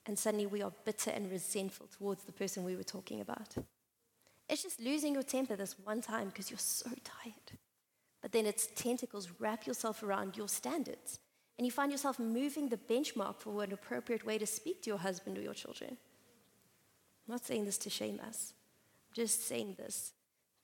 and 0.06 0.18
suddenly 0.18 0.46
we 0.46 0.62
are 0.62 0.72
bitter 0.86 1.12
and 1.12 1.32
resentful 1.32 1.88
towards 1.88 2.24
the 2.24 2.32
person 2.32 2.64
we 2.64 2.76
were 2.76 2.84
talking 2.84 3.22
about. 3.22 3.56
It's 4.50 4.64
just 4.64 4.82
losing 4.82 5.14
your 5.14 5.24
temper 5.24 5.56
this 5.56 5.76
one 5.84 6.02
time 6.02 6.28
because 6.28 6.50
you're 6.50 6.60
so 6.60 6.90
tired. 7.04 7.60
But 8.22 8.32
then 8.32 8.46
its 8.46 8.68
tentacles 8.76 9.30
wrap 9.40 9.66
yourself 9.66 10.04
around 10.04 10.38
your 10.38 10.48
standards, 10.48 11.20
and 11.58 11.66
you 11.66 11.72
find 11.72 11.92
yourself 11.92 12.20
moving 12.20 12.70
the 12.70 12.78
benchmark 12.78 13.40
for 13.40 13.64
an 13.64 13.72
appropriate 13.72 14.26
way 14.26 14.38
to 14.38 14.46
speak 14.46 14.84
to 14.84 14.90
your 14.90 15.00
husband 15.00 15.38
or 15.38 15.42
your 15.42 15.54
children. 15.54 15.98
I'm 17.28 17.34
not 17.34 17.46
saying 17.46 17.66
this 17.66 17.78
to 17.80 17.90
shame 17.90 18.20
us, 18.28 18.54
I'm 19.10 19.16
just 19.16 19.48
saying 19.48 19.76
this 19.78 20.14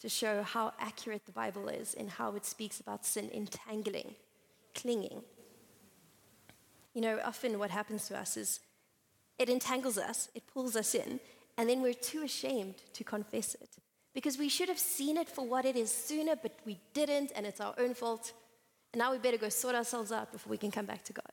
to 0.01 0.09
show 0.09 0.43
how 0.43 0.73
accurate 0.79 1.25
the 1.25 1.31
Bible 1.31 1.69
is 1.69 1.93
in 1.93 2.07
how 2.07 2.35
it 2.35 2.45
speaks 2.45 2.79
about 2.79 3.05
sin 3.05 3.29
entangling, 3.33 4.13
clinging. 4.75 5.23
You 6.93 7.01
know, 7.01 7.19
often 7.25 7.57
what 7.57 7.71
happens 7.71 8.07
to 8.07 8.17
us 8.17 8.37
is 8.37 8.59
it 9.39 9.49
entangles 9.49 9.97
us, 9.97 10.29
it 10.33 10.43
pulls 10.47 10.75
us 10.75 10.95
in, 10.95 11.19
and 11.57 11.69
then 11.69 11.81
we're 11.81 11.93
too 11.93 12.23
ashamed 12.23 12.75
to 12.93 13.03
confess 13.03 13.55
it. 13.55 13.69
Because 14.13 14.37
we 14.37 14.49
should 14.49 14.69
have 14.69 14.79
seen 14.79 15.17
it 15.17 15.29
for 15.29 15.45
what 15.45 15.65
it 15.65 15.75
is 15.75 15.91
sooner, 15.91 16.35
but 16.35 16.57
we 16.65 16.79
didn't, 16.93 17.31
and 17.35 17.45
it's 17.45 17.61
our 17.61 17.75
own 17.77 17.93
fault. 17.93 18.33
And 18.93 18.99
now 18.99 19.11
we 19.11 19.19
better 19.19 19.37
go 19.37 19.49
sort 19.49 19.75
ourselves 19.75 20.11
out 20.11 20.31
before 20.31 20.49
we 20.49 20.57
can 20.57 20.71
come 20.71 20.85
back 20.85 21.03
to 21.03 21.13
God. 21.13 21.31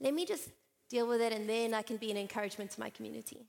Let 0.00 0.14
me 0.14 0.24
just 0.24 0.48
deal 0.88 1.06
with 1.06 1.20
it, 1.20 1.32
and 1.32 1.48
then 1.48 1.74
I 1.74 1.82
can 1.82 1.96
be 1.96 2.10
an 2.10 2.16
encouragement 2.16 2.70
to 2.72 2.80
my 2.80 2.90
community. 2.90 3.46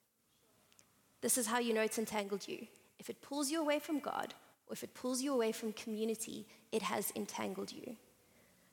This 1.22 1.38
is 1.38 1.48
how 1.48 1.60
you 1.60 1.74
know 1.74 1.82
it's 1.82 1.98
entangled 1.98 2.48
you. 2.48 2.68
If 3.00 3.10
it 3.10 3.22
pulls 3.22 3.50
you 3.50 3.62
away 3.62 3.80
from 3.80 4.00
God, 4.00 4.34
or 4.68 4.74
if 4.74 4.84
it 4.84 4.94
pulls 4.94 5.22
you 5.22 5.34
away 5.34 5.52
from 5.52 5.74
community, 5.74 6.46
it 6.72 6.82
has 6.82 7.12
entangled 7.16 7.72
you. 7.72 7.96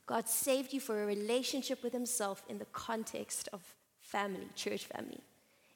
God 0.05 0.27
saved 0.27 0.73
you 0.73 0.79
for 0.79 1.01
a 1.01 1.05
relationship 1.05 1.83
with 1.83 1.93
Himself 1.93 2.43
in 2.49 2.57
the 2.57 2.65
context 2.65 3.47
of 3.53 3.61
family, 4.13 4.47
church 4.55 4.85
family. 4.85 5.19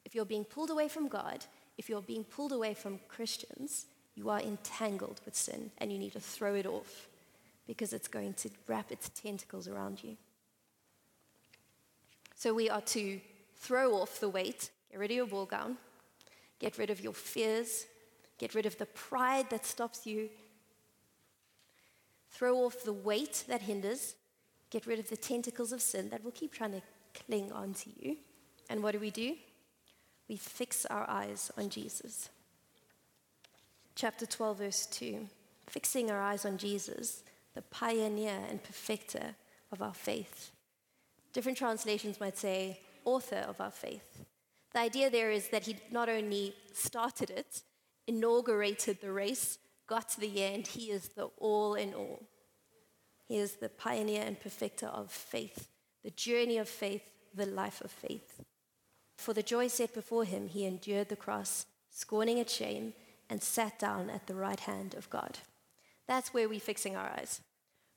If 0.06 0.14
you're 0.14 0.32
being 0.34 0.46
pulled 0.46 0.70
away 0.70 0.88
from 0.88 1.08
God, 1.08 1.40
if 1.78 1.90
you're 1.90 2.04
being 2.14 2.24
pulled 2.24 2.52
away 2.52 2.74
from 2.76 3.00
Christians, 3.08 3.88
you 4.16 4.30
are 4.30 4.40
entangled 4.40 5.20
with 5.26 5.36
sin 5.36 5.72
and 5.80 5.92
you 5.92 5.98
need 5.98 6.14
to 6.14 6.20
throw 6.20 6.54
it 6.54 6.68
off 6.68 7.08
because 7.66 7.94
it's 7.94 8.08
going 8.08 8.34
to 8.36 8.50
wrap 8.68 8.92
its 8.92 9.10
tentacles 9.10 9.68
around 9.68 10.04
you. 10.04 10.16
So 12.36 12.54
we 12.54 12.70
are 12.70 12.82
to 12.98 13.20
throw 13.56 13.96
off 13.96 14.20
the 14.20 14.30
weight, 14.30 14.70
get 14.92 15.00
rid 15.00 15.12
of 15.12 15.18
your 15.18 15.28
ball 15.28 15.48
gown, 15.48 15.78
get 16.60 16.78
rid 16.78 16.92
of 16.92 17.02
your 17.02 17.14
fears, 17.14 17.88
get 18.38 18.54
rid 18.54 18.68
of 18.68 18.78
the 18.78 18.86
pride 18.86 19.50
that 19.50 19.66
stops 19.66 20.06
you, 20.06 20.30
throw 22.30 22.58
off 22.58 22.84
the 22.84 22.94
weight 22.94 23.44
that 23.48 23.64
hinders, 23.64 24.16
get 24.70 24.86
rid 24.86 25.00
of 25.00 25.10
the 25.10 25.18
tentacles 25.18 25.72
of 25.72 25.82
sin 25.82 26.10
that 26.10 26.24
will 26.24 26.32
keep 26.32 26.54
trying 26.54 26.74
to 26.74 26.82
cling 27.26 27.52
onto 27.52 27.90
you. 28.00 28.18
And 28.70 28.84
what 28.84 28.92
do 28.92 29.00
we 29.00 29.12
do? 29.12 29.36
we 30.28 30.36
fix 30.36 30.86
our 30.86 31.10
eyes 31.10 31.52
on 31.58 31.70
Jesus. 31.70 32.30
Chapter 33.96 34.26
12, 34.26 34.58
verse 34.58 34.86
2 34.88 35.28
fixing 35.70 36.10
our 36.10 36.22
eyes 36.22 36.46
on 36.46 36.58
Jesus, 36.58 37.24
the 37.54 37.62
pioneer 37.62 38.40
and 38.50 38.64
perfecter 38.64 39.36
of 39.70 39.82
our 39.82 39.94
faith. 39.94 40.52
Different 41.34 41.58
translations 41.58 42.22
might 42.22 42.38
say, 42.38 42.80
author 43.04 43.44
of 43.50 43.60
our 43.60 43.72
faith. 43.72 44.24
The 44.72 44.80
idea 44.80 45.10
there 45.10 45.30
is 45.30 45.50
that 45.50 45.66
he 45.66 45.76
not 45.92 46.08
only 46.08 46.56
started 46.72 47.32
it, 47.32 47.64
inaugurated 48.08 49.02
the 49.02 49.12
race, 49.12 49.58
got 49.88 50.08
to 50.12 50.22
the 50.22 50.42
end, 50.42 50.68
he 50.68 50.90
is 50.90 51.10
the 51.10 51.26
all 51.38 51.74
in 51.74 51.94
all. 51.94 52.24
He 53.28 53.36
is 53.36 53.56
the 53.56 53.68
pioneer 53.68 54.24
and 54.26 54.40
perfecter 54.40 54.88
of 54.88 55.12
faith, 55.12 55.68
the 56.02 56.12
journey 56.12 56.60
of 56.60 56.70
faith, 56.70 57.12
the 57.36 57.46
life 57.46 57.82
of 57.82 57.92
faith. 57.92 58.42
For 59.18 59.34
the 59.34 59.44
joy 59.44 59.68
set 59.68 59.94
before 59.94 60.24
him, 60.24 60.48
he 60.48 60.66
endured 60.66 61.10
the 61.10 61.16
cross, 61.16 61.66
scorning 61.90 62.38
its 62.38 62.54
shame, 62.54 62.94
and 63.30 63.42
sat 63.42 63.78
down 63.80 64.10
at 64.10 64.28
the 64.28 64.36
right 64.36 64.60
hand 64.60 64.94
of 64.94 65.10
God. 65.10 65.40
That's 66.08 66.34
where 66.34 66.48
we're 66.48 66.60
fixing 66.60 66.96
our 66.96 67.10
eyes. 67.10 67.42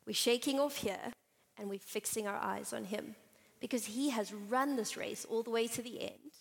We're 0.07 0.15
shaking 0.15 0.59
off 0.59 0.79
here 0.79 1.13
and 1.57 1.69
we're 1.69 1.79
fixing 1.79 2.27
our 2.27 2.39
eyes 2.39 2.73
on 2.73 2.87
him 2.87 3.15
because 3.61 3.85
he 3.85 4.11
has 4.11 4.33
run 4.33 4.75
this 4.75 4.97
race 4.97 5.25
all 5.29 5.43
the 5.43 5.51
way 5.51 5.69
to 5.69 5.83
the 5.83 6.01
end 6.01 6.33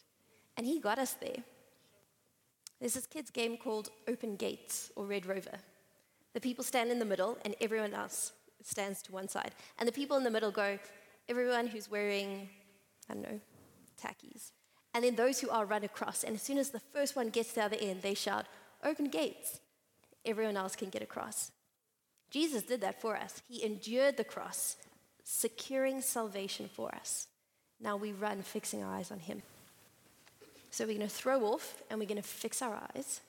and 0.57 0.65
he 0.65 0.79
got 0.79 0.97
us 0.97 1.13
there. 1.13 1.43
There's 2.79 2.95
this 2.95 3.05
kid's 3.05 3.29
game 3.29 3.57
called 3.57 3.89
Open 4.07 4.37
Gates 4.37 4.91
or 4.95 5.05
Red 5.05 5.25
Rover. 5.25 5.59
The 6.33 6.39
people 6.39 6.63
stand 6.63 6.89
in 6.89 6.97
the 6.97 7.05
middle 7.05 7.37
and 7.43 7.55
everyone 7.61 7.93
else 7.93 8.31
stands 8.63 9.01
to 9.03 9.11
one 9.11 9.27
side. 9.27 9.51
And 9.77 9.87
the 9.87 9.93
people 9.93 10.17
in 10.17 10.23
the 10.23 10.31
middle 10.31 10.51
go, 10.51 10.79
everyone 11.27 11.67
who's 11.67 11.91
wearing, 11.91 12.49
I 13.09 13.13
don't 13.13 13.23
know, 13.23 13.39
tackies 14.01 14.51
and 14.93 15.03
then 15.03 15.15
those 15.15 15.39
who 15.39 15.49
are 15.49 15.65
run 15.65 15.83
across. 15.83 16.23
And 16.23 16.35
as 16.35 16.41
soon 16.41 16.57
as 16.57 16.69
the 16.69 16.79
first 16.79 17.15
one 17.15 17.29
gets 17.29 17.49
to 17.49 17.55
the 17.55 17.65
other 17.65 17.77
end, 17.79 18.01
they 18.01 18.13
shout, 18.13 18.45
Open 18.83 19.09
gates. 19.09 19.59
Everyone 20.25 20.57
else 20.57 20.75
can 20.75 20.89
get 20.89 21.01
across. 21.01 21.51
Jesus 22.31 22.63
did 22.63 22.81
that 22.81 23.01
for 23.01 23.17
us. 23.17 23.41
He 23.47 23.63
endured 23.63 24.17
the 24.17 24.23
cross, 24.23 24.77
securing 25.23 26.01
salvation 26.01 26.69
for 26.73 26.93
us. 26.95 27.27
Now 27.81 27.97
we 27.97 28.11
run, 28.11 28.41
fixing 28.41 28.83
our 28.83 28.95
eyes 28.95 29.11
on 29.11 29.19
Him. 29.19 29.41
So 30.71 30.85
we're 30.85 30.97
going 30.97 31.07
to 31.07 31.13
throw 31.13 31.43
off 31.45 31.81
and 31.89 31.99
we're 31.99 32.07
going 32.07 32.21
to 32.21 32.27
fix 32.27 32.61
our 32.61 32.79
eyes. 32.95 33.21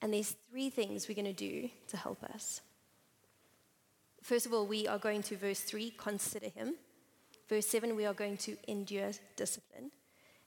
And 0.00 0.12
there's 0.12 0.34
three 0.50 0.68
things 0.68 1.08
we're 1.08 1.14
going 1.14 1.24
to 1.26 1.32
do 1.32 1.68
to 1.88 1.96
help 1.96 2.22
us. 2.24 2.60
First 4.20 4.46
of 4.46 4.52
all, 4.52 4.66
we 4.66 4.88
are 4.88 4.98
going 4.98 5.22
to, 5.24 5.36
verse 5.36 5.60
3, 5.60 5.94
consider 5.96 6.48
Him. 6.48 6.74
Verse 7.48 7.66
7, 7.66 7.94
we 7.94 8.06
are 8.06 8.14
going 8.14 8.36
to 8.38 8.56
endure 8.66 9.10
discipline. 9.36 9.90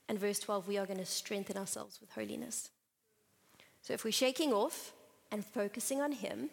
And 0.08 0.18
verse 0.18 0.38
12, 0.38 0.68
we 0.68 0.78
are 0.78 0.86
going 0.86 0.98
to 0.98 1.06
strengthen 1.06 1.56
ourselves 1.56 2.00
with 2.00 2.10
holiness. 2.10 2.70
So 3.82 3.92
if 3.94 4.04
we're 4.04 4.12
shaking 4.12 4.52
off 4.52 4.92
and 5.30 5.44
focusing 5.44 6.00
on 6.00 6.12
Him, 6.12 6.50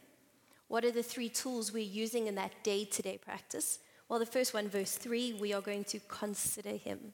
what 0.67 0.83
are 0.85 0.91
the 0.91 1.03
three 1.03 1.29
tools 1.29 1.71
we're 1.71 1.83
using 1.83 2.27
in 2.27 2.35
that 2.35 2.63
day 2.63 2.85
to 2.85 3.01
day 3.01 3.17
practice? 3.17 3.79
Well, 4.09 4.19
the 4.19 4.25
first 4.25 4.53
one, 4.53 4.69
verse 4.69 4.95
3, 4.95 5.33
we 5.33 5.53
are 5.53 5.61
going 5.61 5.83
to 5.85 5.99
consider 6.07 6.71
Him. 6.71 7.13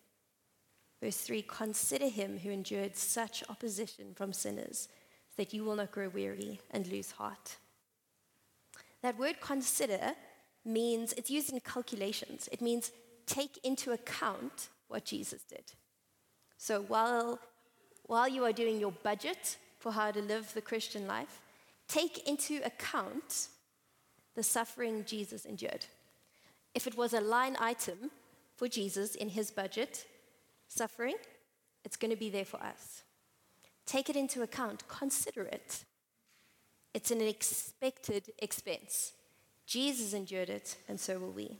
Verse 1.02 1.18
3 1.18 1.42
Consider 1.44 2.08
Him 2.08 2.40
who 2.40 2.52
endured 2.52 2.96
such 2.96 3.44
opposition 3.50 4.14
from 4.16 4.34
sinners, 4.34 4.88
that 5.38 5.54
you 5.54 5.64
will 5.64 5.76
not 5.76 5.92
grow 5.92 6.10
weary 6.10 6.60
and 6.72 6.88
lose 6.88 7.12
heart. 7.12 7.58
That 9.02 9.18
word 9.18 9.40
consider 9.40 10.14
means 10.66 11.14
it's 11.14 11.30
used 11.30 11.52
in 11.52 11.60
calculations, 11.62 12.50
it 12.52 12.62
means 12.62 12.92
take 13.26 13.60
into 13.64 13.92
account 13.92 14.70
what 14.88 15.06
Jesus 15.06 15.44
did. 15.44 15.74
So 16.60 16.82
while, 16.82 17.40
while 18.06 18.28
you 18.28 18.44
are 18.44 18.52
doing 18.52 18.82
your 18.82 18.92
budget 18.92 19.58
for 19.80 19.94
how 19.94 20.12
to 20.12 20.22
live 20.22 20.54
the 20.54 20.62
Christian 20.62 21.08
life, 21.08 21.40
take 21.88 22.28
into 22.28 22.60
account 22.66 23.48
the 24.36 24.44
suffering 24.44 25.06
Jesus 25.06 25.46
endured. 25.46 25.86
If 26.76 26.86
it 26.86 26.98
was 26.98 27.14
a 27.14 27.22
line 27.22 27.56
item 27.62 28.12
for 28.58 28.68
Jesus 28.68 29.16
in 29.16 29.30
his 29.30 29.52
budget, 29.52 30.06
suffering, 30.68 31.16
it's 31.86 31.96
going 31.96 32.12
to 32.12 32.18
be 32.18 32.30
there 32.30 32.46
for 32.46 32.62
us. 32.62 33.04
Take 33.86 34.10
it 34.10 34.18
into 34.18 34.42
account, 34.42 34.84
consider 34.90 35.44
it. 35.44 35.86
It's 36.94 37.10
an 37.10 37.22
expected 37.22 38.34
expense. 38.38 39.14
Jesus 39.66 40.14
endured 40.14 40.50
it, 40.50 40.76
and 40.90 41.00
so 41.00 41.20
will 41.20 41.32
we. 41.32 41.58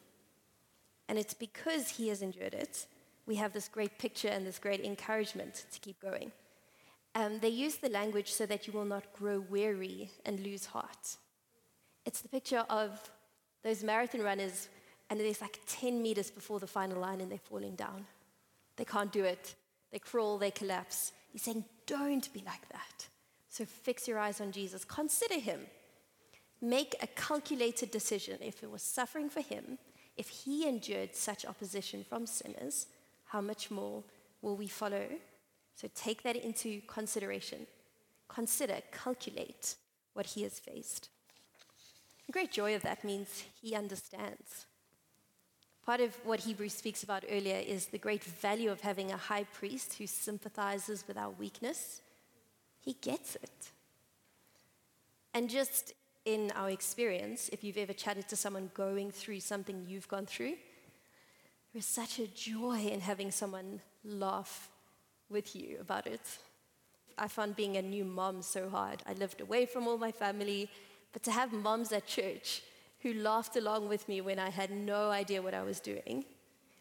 And 1.08 1.18
it's 1.18 1.34
because 1.34 1.92
he 1.92 2.10
has 2.10 2.22
endured 2.22 2.54
it 2.54 2.86
we 3.30 3.36
have 3.36 3.54
this 3.54 3.68
great 3.68 4.00
picture 4.00 4.28
and 4.28 4.46
this 4.46 4.58
great 4.58 4.84
encouragement 4.84 5.64
to 5.72 5.80
keep 5.80 6.02
going. 6.02 6.32
Um, 7.14 7.38
they 7.40 7.50
use 7.50 7.76
the 7.76 7.90
language 7.90 8.32
so 8.32 8.48
that 8.48 8.66
you 8.66 8.74
will 8.74 8.86
not 8.86 9.14
grow 9.14 9.40
weary 9.40 10.10
and 10.26 10.40
lose 10.40 10.66
heart. 10.66 11.16
It's 12.08 12.22
the 12.22 12.28
picture 12.28 12.66
of 12.72 13.12
those 13.64 13.84
marathon 13.84 14.22
runners, 14.22 14.68
and 15.10 15.20
there's 15.20 15.42
like 15.42 15.60
10 15.68 16.02
meters 16.02 16.32
before 16.32 16.60
the 16.60 16.66
final 16.66 17.00
line, 17.00 17.22
and 17.22 17.30
they're 17.30 17.38
falling 17.38 17.76
down. 17.76 18.06
They 18.78 18.86
can't 18.86 19.12
do 19.12 19.24
it. 19.26 19.54
They 19.92 20.00
crawl, 20.00 20.40
they 20.40 20.52
collapse. 20.52 21.12
He's 21.32 21.44
saying, 21.44 21.66
Don't 21.86 22.34
be 22.34 22.42
like 22.44 22.68
that. 22.70 23.08
So 23.50 23.64
fix 23.64 24.08
your 24.08 24.18
eyes 24.18 24.42
on 24.42 24.52
Jesus. 24.52 24.84
Consider 24.84 25.40
him. 25.40 25.60
Make 26.62 26.96
a 27.02 27.08
calculated 27.08 27.92
decision. 27.92 28.40
If 28.42 28.64
it 28.64 28.72
was 28.72 28.82
suffering 28.82 29.30
for 29.30 29.42
him, 29.42 29.78
If 30.18 30.30
he 30.30 30.68
endured 30.68 31.16
such 31.16 31.46
opposition 31.46 32.04
from 32.04 32.26
sinners, 32.26 32.88
how 33.30 33.42
much 33.42 33.72
more 33.72 34.04
will 34.42 34.56
we 34.56 34.68
follow? 34.68 35.06
So 35.76 35.88
take 35.96 36.24
that 36.24 36.36
into 36.36 36.82
consideration. 36.88 37.68
Consider, 38.28 38.78
calculate 38.92 39.76
what 40.14 40.26
he 40.26 40.44
has 40.44 40.60
faced. 40.60 41.10
The 42.26 42.34
great 42.34 42.52
joy 42.52 42.76
of 42.76 42.82
that 42.84 43.04
means 43.04 43.46
he 43.62 43.76
understands. 43.76 44.66
Part 45.86 46.02
of 46.02 46.16
what 46.24 46.42
Hebrews 46.42 46.74
speaks 46.74 47.04
about 47.04 47.24
earlier 47.30 47.58
is 47.58 47.88
the 47.88 47.98
great 47.98 48.24
value 48.24 48.70
of 48.70 48.82
having 48.82 49.12
a 49.12 49.18
high 49.18 49.46
priest 49.46 49.96
who 49.96 50.06
sympathizes 50.06 51.04
with 51.08 51.18
our 51.18 51.32
weakness. 51.32 52.02
He 52.82 52.94
gets 52.94 53.36
it. 53.36 53.72
And 55.34 55.50
just 55.50 55.94
in 56.26 56.52
our 56.56 56.70
experience, 56.70 57.50
if 57.52 57.64
you've 57.64 57.78
ever 57.78 57.94
chatted 57.94 58.28
to 58.30 58.36
someone 58.36 58.70
going 58.74 59.12
through 59.12 59.40
something 59.40 59.86
you've 59.88 60.08
gone 60.08 60.26
through, 60.26 60.56
there 61.74 61.80
is 61.80 61.86
such 61.86 62.20
a 62.20 62.28
joy 62.28 62.88
in 62.92 63.00
having 63.00 63.32
someone 63.32 63.82
laugh 64.04 64.70
with 65.30 65.56
you 65.56 65.78
about 65.80 66.08
it. 66.08 66.22
I 67.18 67.28
found 67.28 67.56
being 67.56 67.78
a 67.78 67.82
new 67.82 68.06
mom 68.06 68.42
so 68.42 68.70
hard. 68.70 69.04
I 69.06 69.14
lived 69.14 69.42
away 69.42 69.66
from 69.66 69.88
all 69.88 69.98
my 69.98 70.12
family, 70.12 70.70
but 71.14 71.22
to 71.24 71.32
have 71.32 71.54
moms 71.54 71.92
at 71.92 72.08
church 72.08 72.64
who 73.02 73.14
laughed 73.14 73.56
along 73.56 73.88
with 73.88 74.08
me 74.10 74.22
when 74.22 74.40
I 74.40 74.50
had 74.50 74.72
no 74.72 75.10
idea 75.12 75.42
what 75.42 75.54
I 75.54 75.62
was 75.62 75.80
doing 75.80 76.26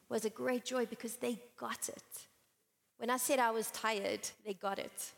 was 0.09 0.25
a 0.25 0.30
great 0.30 0.64
joy 0.64 0.87
because 0.87 1.16
they 1.16 1.38
got 1.59 1.88
it. 1.88 2.26
When 2.97 3.11
I 3.11 3.18
said 3.18 3.38
I 3.38 3.50
was 3.50 3.71
tired, 3.71 4.21
they 4.45 4.54
got 4.54 4.78
it. 4.78 5.12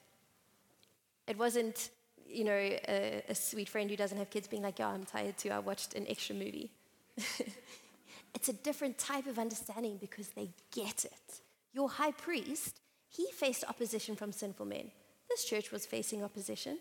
It 1.28 1.38
wasn't, 1.38 1.90
you 2.26 2.44
know, 2.44 2.52
a, 2.52 3.22
a 3.28 3.34
sweet 3.34 3.68
friend 3.68 3.88
who 3.88 3.96
doesn't 3.96 4.18
have 4.18 4.30
kids 4.30 4.48
being 4.48 4.62
like, 4.62 4.80
yeah, 4.80 4.88
I'm 4.88 5.04
tired 5.04 5.38
too. 5.38 5.50
I 5.50 5.60
watched 5.60 5.94
an 5.94 6.06
extra 6.08 6.34
movie. 6.34 6.72
it's 8.34 8.48
a 8.48 8.52
different 8.52 8.98
type 8.98 9.26
of 9.26 9.38
understanding 9.38 9.98
because 10.00 10.28
they 10.28 10.50
get 10.72 11.04
it. 11.04 11.40
Your 11.72 11.88
high 11.88 12.12
priest, 12.12 12.80
he 13.08 13.26
faced 13.32 13.64
opposition 13.68 14.16
from 14.16 14.32
sinful 14.32 14.66
men. 14.66 14.90
This 15.28 15.44
church 15.44 15.70
was 15.70 15.86
facing 15.86 16.22
opposition. 16.22 16.78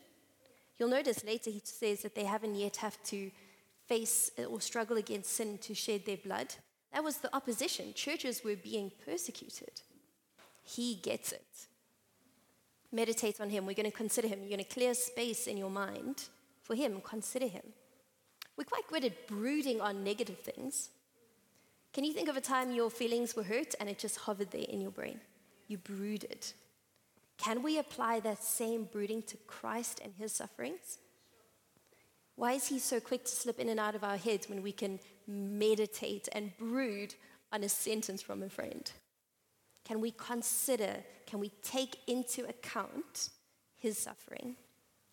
You'll 0.77 0.89
notice 0.89 1.23
later 1.23 1.49
he 1.49 1.61
says 1.63 2.01
that 2.01 2.15
they 2.15 2.23
haven't 2.23 2.55
yet 2.55 2.77
have 2.77 3.01
to 3.05 3.31
face 3.87 4.31
or 4.49 4.61
struggle 4.61 4.97
against 4.97 5.31
sin 5.31 5.57
to 5.59 5.73
shed 5.73 6.05
their 6.05 6.17
blood. 6.17 6.55
That 6.93 7.03
was 7.03 7.17
the 7.17 7.35
opposition. 7.35 7.93
Churches 7.93 8.43
were 8.43 8.55
being 8.55 8.91
persecuted. 9.05 9.81
He 10.63 10.95
gets 10.95 11.31
it. 11.31 11.67
Meditate 12.91 13.39
on 13.41 13.49
him. 13.49 13.65
We're 13.65 13.75
going 13.75 13.89
to 13.89 13.95
consider 13.95 14.27
him. 14.27 14.39
You're 14.39 14.49
going 14.49 14.63
to 14.63 14.73
clear 14.73 14.93
space 14.93 15.47
in 15.47 15.57
your 15.57 15.69
mind 15.69 16.23
for 16.63 16.75
him. 16.75 17.01
Consider 17.01 17.47
him. 17.47 17.63
We're 18.57 18.63
quite 18.63 18.87
good 18.87 19.05
at 19.05 19.27
brooding 19.27 19.81
on 19.81 20.03
negative 20.03 20.39
things. 20.39 20.89
Can 21.93 22.03
you 22.03 22.13
think 22.13 22.29
of 22.29 22.37
a 22.37 22.41
time 22.41 22.71
your 22.71 22.89
feelings 22.89 23.35
were 23.35 23.43
hurt 23.43 23.73
and 23.79 23.89
it 23.89 23.97
just 23.97 24.17
hovered 24.17 24.51
there 24.51 24.65
in 24.67 24.79
your 24.81 24.91
brain? 24.91 25.19
You 25.67 25.77
brooded. 25.77 26.45
Can 27.37 27.63
we 27.63 27.79
apply 27.79 28.19
that 28.21 28.43
same 28.43 28.83
brooding 28.83 29.23
to 29.23 29.37
Christ 29.47 30.01
and 30.03 30.13
his 30.17 30.33
sufferings? 30.33 30.99
Why 32.35 32.53
is 32.53 32.67
he 32.67 32.79
so 32.79 32.99
quick 32.99 33.25
to 33.25 33.31
slip 33.31 33.59
in 33.59 33.69
and 33.69 33.79
out 33.79 33.95
of 33.95 34.03
our 34.03 34.17
heads 34.17 34.47
when 34.47 34.61
we 34.61 34.71
can 34.71 34.99
meditate 35.27 36.29
and 36.31 36.55
brood 36.57 37.15
on 37.51 37.63
a 37.63 37.69
sentence 37.69 38.21
from 38.21 38.43
a 38.43 38.49
friend? 38.49 38.91
Can 39.83 39.99
we 39.99 40.11
consider, 40.11 40.97
can 41.25 41.39
we 41.39 41.49
take 41.63 41.97
into 42.07 42.47
account 42.47 43.29
his 43.77 43.97
suffering? 43.97 44.55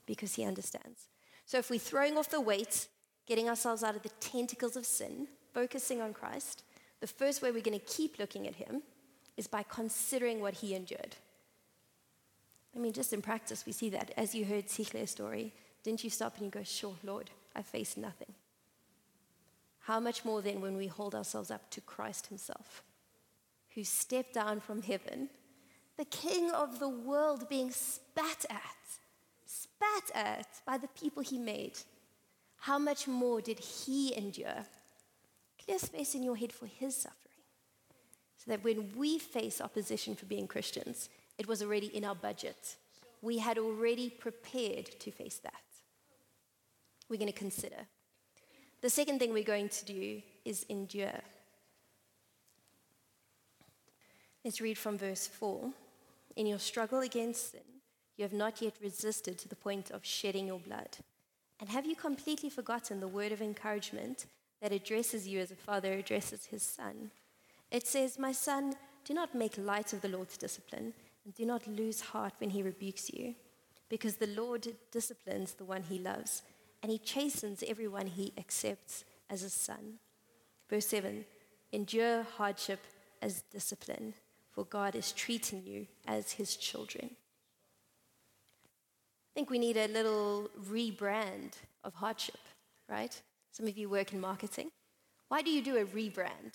Because 0.04 0.34
he 0.34 0.44
understands. 0.44 1.08
So 1.46 1.58
if 1.58 1.70
we're 1.70 1.78
throwing 1.78 2.18
off 2.18 2.28
the 2.28 2.40
weight, 2.40 2.88
getting 3.26 3.48
ourselves 3.48 3.82
out 3.82 3.96
of 3.96 4.02
the 4.02 4.10
tentacles 4.20 4.76
of 4.76 4.84
sin, 4.84 5.28
focusing 5.54 6.02
on 6.02 6.12
Christ, 6.12 6.62
the 7.00 7.06
first 7.06 7.42
way 7.42 7.50
we're 7.50 7.62
going 7.62 7.78
to 7.78 7.86
keep 7.86 8.18
looking 8.18 8.46
at 8.46 8.54
him 8.54 8.82
is 9.36 9.46
by 9.46 9.62
considering 9.62 10.40
what 10.40 10.54
he 10.54 10.74
endured. 10.74 11.16
I 12.74 12.78
mean, 12.78 12.92
just 12.92 13.12
in 13.12 13.22
practice, 13.22 13.64
we 13.66 13.72
see 13.72 13.90
that. 13.90 14.12
As 14.16 14.34
you 14.34 14.44
heard 14.44 14.66
Sihle's 14.66 15.10
story, 15.10 15.52
didn't 15.82 16.04
you 16.04 16.10
stop 16.10 16.36
and 16.36 16.46
you 16.46 16.50
go, 16.50 16.62
Sure, 16.62 16.94
Lord, 17.02 17.30
I 17.54 17.62
faced 17.62 17.96
nothing? 17.96 18.34
How 19.80 20.00
much 20.00 20.24
more 20.24 20.42
then 20.42 20.60
when 20.60 20.76
we 20.76 20.88
hold 20.88 21.14
ourselves 21.14 21.50
up 21.50 21.70
to 21.70 21.80
Christ 21.80 22.26
Himself, 22.26 22.82
who 23.74 23.84
stepped 23.84 24.34
down 24.34 24.60
from 24.60 24.82
heaven, 24.82 25.30
the 25.96 26.04
King 26.06 26.50
of 26.50 26.80
the 26.80 26.88
world 26.88 27.48
being 27.48 27.70
spat 27.70 28.44
at, 28.50 28.60
spat 29.46 30.10
at 30.14 30.48
by 30.66 30.76
the 30.76 30.88
people 30.88 31.22
He 31.22 31.38
made? 31.38 31.78
How 32.58 32.78
much 32.78 33.06
more 33.06 33.40
did 33.40 33.60
He 33.60 34.14
endure? 34.16 34.66
Clear 35.66 35.78
space 35.78 36.14
in 36.14 36.22
your 36.22 36.36
head 36.36 36.52
for 36.52 36.66
His 36.66 36.96
suffering. 36.96 37.20
So 38.38 38.50
that 38.50 38.64
when 38.64 38.92
we 38.96 39.18
face 39.18 39.60
opposition 39.60 40.14
for 40.14 40.26
being 40.26 40.46
Christians, 40.46 41.08
it 41.38 41.48
was 41.48 41.62
already 41.62 41.86
in 41.86 42.04
our 42.04 42.14
budget. 42.14 42.76
We 43.20 43.38
had 43.38 43.58
already 43.58 44.10
prepared 44.10 44.86
to 45.00 45.10
face 45.10 45.38
that 45.38 45.52
we're 47.08 47.18
going 47.18 47.32
to 47.32 47.38
consider. 47.38 47.86
The 48.82 48.90
second 48.90 49.18
thing 49.18 49.32
we're 49.32 49.44
going 49.44 49.68
to 49.68 49.84
do 49.84 50.22
is 50.44 50.64
endure. 50.68 51.20
Let's 54.44 54.60
read 54.60 54.78
from 54.78 54.98
verse 54.98 55.26
4. 55.26 55.70
In 56.36 56.46
your 56.46 56.58
struggle 56.58 57.00
against 57.00 57.52
sin, 57.52 57.60
you 58.16 58.22
have 58.22 58.32
not 58.32 58.62
yet 58.62 58.74
resisted 58.82 59.38
to 59.38 59.48
the 59.48 59.56
point 59.56 59.90
of 59.90 60.04
shedding 60.04 60.46
your 60.46 60.60
blood. 60.60 60.98
And 61.58 61.68
have 61.70 61.86
you 61.86 61.96
completely 61.96 62.50
forgotten 62.50 63.00
the 63.00 63.08
word 63.08 63.32
of 63.32 63.40
encouragement 63.40 64.26
that 64.60 64.72
addresses 64.72 65.28
you 65.28 65.40
as 65.40 65.50
a 65.50 65.56
father 65.56 65.92
addresses 65.92 66.46
his 66.46 66.62
son? 66.62 67.10
It 67.70 67.86
says, 67.86 68.18
My 68.18 68.32
son, 68.32 68.74
do 69.04 69.14
not 69.14 69.34
make 69.34 69.58
light 69.58 69.92
of 69.92 70.00
the 70.00 70.08
Lord's 70.08 70.36
discipline, 70.36 70.92
and 71.24 71.34
do 71.34 71.44
not 71.44 71.66
lose 71.66 72.00
heart 72.00 72.34
when 72.38 72.50
he 72.50 72.62
rebukes 72.62 73.10
you, 73.12 73.34
because 73.88 74.16
the 74.16 74.26
Lord 74.28 74.66
disciplines 74.90 75.54
the 75.54 75.64
one 75.64 75.82
he 75.82 75.98
loves 75.98 76.42
and 76.82 76.92
he 76.92 76.98
chastens 76.98 77.64
everyone 77.66 78.06
he 78.06 78.32
accepts 78.38 79.04
as 79.28 79.42
a 79.42 79.50
son. 79.50 79.98
Verse 80.70 80.86
7 80.86 81.24
Endure 81.72 82.22
hardship 82.36 82.80
as 83.20 83.42
discipline, 83.50 84.14
for 84.52 84.64
God 84.64 84.94
is 84.94 85.12
treating 85.12 85.62
you 85.64 85.86
as 86.06 86.32
his 86.32 86.56
children. 86.56 87.10
I 88.64 89.32
think 89.34 89.50
we 89.50 89.58
need 89.58 89.76
a 89.76 89.88
little 89.88 90.48
rebrand 90.70 91.54
of 91.82 91.94
hardship, 91.94 92.38
right? 92.88 93.20
Some 93.56 93.68
of 93.68 93.78
you 93.78 93.88
work 93.88 94.12
in 94.12 94.20
marketing. 94.20 94.70
Why 95.28 95.40
do 95.40 95.50
you 95.50 95.62
do 95.62 95.78
a 95.78 95.86
rebrand? 95.86 96.52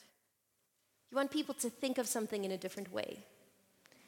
You 1.10 1.16
want 1.16 1.32
people 1.32 1.56
to 1.56 1.68
think 1.68 1.98
of 1.98 2.08
something 2.08 2.46
in 2.46 2.52
a 2.52 2.60
different 2.60 2.94
way. 2.94 3.24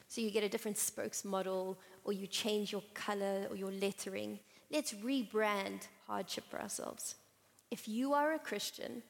So 0.06 0.20
you 0.20 0.30
get 0.30 0.44
a 0.44 0.48
different 0.48 0.76
spokesmodel, 0.76 1.76
or 2.04 2.12
you 2.12 2.28
change 2.28 2.70
your 2.70 2.84
color 2.94 3.48
or 3.50 3.56
your 3.56 3.72
lettering. 3.72 4.38
Let's 4.70 4.92
rebrand 4.92 5.88
hardship 6.06 6.44
for 6.48 6.62
ourselves. 6.62 7.16
If 7.68 7.88
you 7.88 8.14
are 8.14 8.34
a 8.34 8.38
Christian, 8.38 9.02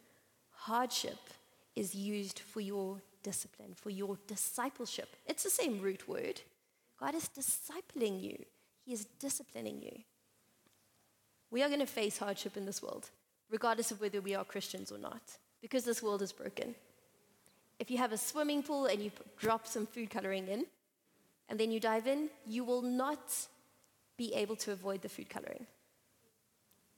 hardship 0.48 1.18
is 1.76 1.94
used 1.94 2.38
for 2.38 2.62
your 2.62 3.02
discipline, 3.22 3.74
for 3.74 3.90
your 3.90 4.16
discipleship. 4.26 5.14
It's 5.26 5.42
the 5.42 5.50
same 5.50 5.82
root 5.82 6.08
word. 6.08 6.40
God 6.98 7.14
is 7.14 7.28
discipling 7.28 8.22
you, 8.22 8.46
He 8.86 8.94
is 8.94 9.04
disciplining 9.20 9.82
you. 9.82 10.04
We 11.50 11.62
are 11.62 11.68
going 11.68 11.80
to 11.80 11.86
face 11.86 12.16
hardship 12.16 12.56
in 12.56 12.64
this 12.64 12.82
world, 12.82 13.10
regardless 13.56 13.92
of 13.92 14.00
whether 14.00 14.20
we 14.20 14.34
are 14.34 14.44
Christians 14.54 14.90
or 14.90 14.98
not, 14.98 15.24
because 15.62 15.84
this 15.84 16.02
world 16.02 16.22
is 16.22 16.32
broken. 16.32 16.74
If 17.78 17.88
you 17.88 17.98
have 17.98 18.12
a 18.12 18.18
swimming 18.18 18.64
pool 18.64 18.86
and 18.86 19.00
you 19.00 19.12
drop 19.38 19.64
some 19.74 19.86
food 19.86 20.10
coloring 20.10 20.48
in, 20.48 20.66
and 21.48 21.60
then 21.60 21.70
you 21.70 21.78
dive 21.78 22.08
in, 22.08 22.30
you 22.54 22.64
will 22.64 22.82
not 22.82 23.24
be 24.16 24.34
able 24.34 24.56
to 24.56 24.72
avoid 24.72 25.02
the 25.02 25.08
food 25.08 25.28
coloring. 25.30 25.66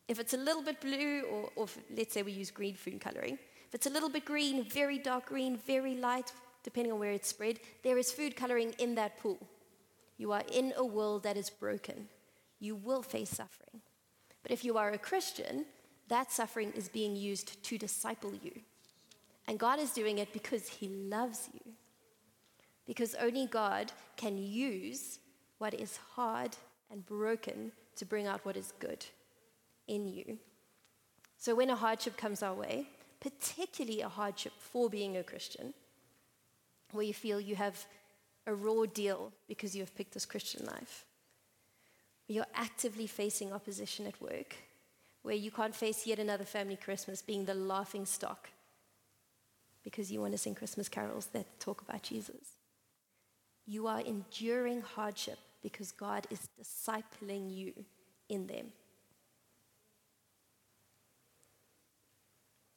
If 0.09 0.19
it's 0.19 0.33
a 0.33 0.39
little 0.49 0.63
bit 0.63 0.81
blue, 0.81 1.25
or, 1.31 1.51
or 1.57 1.67
let's 1.95 2.15
say 2.15 2.23
we 2.23 2.33
use 2.33 2.51
green 2.51 2.75
food 2.75 3.01
coloring, 3.03 3.39
if 3.69 3.75
it's 3.75 3.87
a 3.87 3.91
little 3.91 4.13
bit 4.17 4.25
green, 4.25 4.65
very 4.65 4.99
dark 4.99 5.27
green, 5.27 5.59
very 5.59 5.95
light, 5.97 6.33
depending 6.63 6.93
on 6.95 6.99
where 6.99 7.13
it's 7.13 7.29
spread, 7.29 7.61
there 7.85 7.99
is 7.99 8.11
food 8.13 8.35
coloring 8.35 8.73
in 8.79 8.95
that 8.95 9.19
pool. 9.19 9.41
You 10.17 10.33
are 10.33 10.45
in 10.51 10.73
a 10.79 10.87
world 10.87 11.23
that 11.25 11.37
is 11.37 11.51
broken. 11.51 12.09
You 12.61 12.77
will 12.77 13.03
face 13.03 13.31
suffering. 13.31 13.83
But 14.43 14.53
if 14.53 14.65
you 14.65 14.79
are 14.79 14.93
a 14.93 15.07
Christian, 15.11 15.67
that 16.09 16.31
suffering 16.33 16.73
is 16.77 16.89
being 16.89 17.17
used 17.17 17.63
to 17.65 17.79
disciple 17.79 18.33
you. 18.43 18.53
And 19.49 19.59
God 19.59 19.79
is 19.79 19.93
doing 19.93 20.19
it 20.19 20.33
because 20.33 20.69
He 20.69 20.89
loves 20.89 21.49
you. 21.53 21.73
Because 22.87 23.15
only 23.17 23.47
God 23.47 23.93
can 24.17 24.39
use 24.39 25.19
what 25.59 25.75
is 25.75 25.99
hard 26.15 26.57
and 26.91 27.05
broken 27.05 27.73
to 27.97 28.05
bring 28.05 28.27
out 28.27 28.45
what 28.45 28.57
is 28.57 28.73
good 28.79 29.05
in 29.89 30.07
you. 30.07 30.39
So 31.39 31.55
when 31.55 31.71
a 31.71 31.77
hardship 31.77 32.17
comes 32.17 32.43
our 32.43 32.55
way, 32.55 32.87
particularly 33.21 34.01
a 34.01 34.09
hardship 34.09 34.53
for 34.59 34.89
being 34.89 35.17
a 35.17 35.23
Christian, 35.23 35.75
where 36.93 37.05
you 37.05 37.15
feel 37.15 37.41
you 37.41 37.57
have 37.57 37.85
a 38.47 38.55
raw 38.55 38.85
deal 38.87 39.33
because 39.49 39.75
you 39.75 39.83
have 39.83 39.95
picked 39.97 40.15
this 40.15 40.25
Christian 40.25 40.65
life, 40.67 41.05
you're 42.29 42.47
actively 42.55 43.07
facing 43.07 43.53
opposition 43.53 44.07
at 44.07 44.21
work, 44.21 44.57
where 45.27 45.35
you 45.35 45.51
can't 45.51 45.75
face 45.75 46.07
yet 46.07 46.21
another 46.21 46.45
family 46.45 46.77
Christmas 46.77 47.21
being 47.21 47.47
the 47.47 47.55
laughing 47.55 48.07
stock 48.07 48.49
because 49.83 50.13
you 50.13 50.21
want 50.21 50.31
to 50.31 50.39
sing 50.39 50.55
Christmas 50.55 50.89
carols 50.89 51.27
that 51.33 51.59
talk 51.59 51.83
about 51.83 52.05
Jesus. 52.05 52.61
You 53.67 53.89
are 53.89 54.01
enduring 54.01 54.83
hardship 54.83 55.41
because 55.65 55.91
God 55.91 56.29
is 56.31 56.49
discipling 56.57 57.53
you 57.53 57.73
in 58.29 58.47
them. 58.47 58.67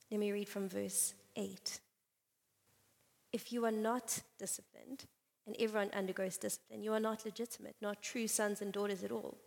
Let 0.10 0.20
me 0.20 0.32
read 0.32 0.50
from 0.50 0.70
verse 0.70 1.14
8. 1.36 1.80
If 3.32 3.54
you 3.54 3.64
are 3.66 3.72
not 3.72 4.24
disciplined, 4.40 5.06
and 5.46 5.56
everyone 5.60 5.92
undergoes 5.94 6.38
discipline, 6.38 6.82
you 6.82 6.94
are 6.94 7.00
not 7.00 7.26
legitimate, 7.26 7.76
not 7.80 8.02
true 8.02 8.28
sons 8.28 8.60
and 8.60 8.74
daughters 8.74 9.04
at 9.04 9.12
all. 9.12 9.38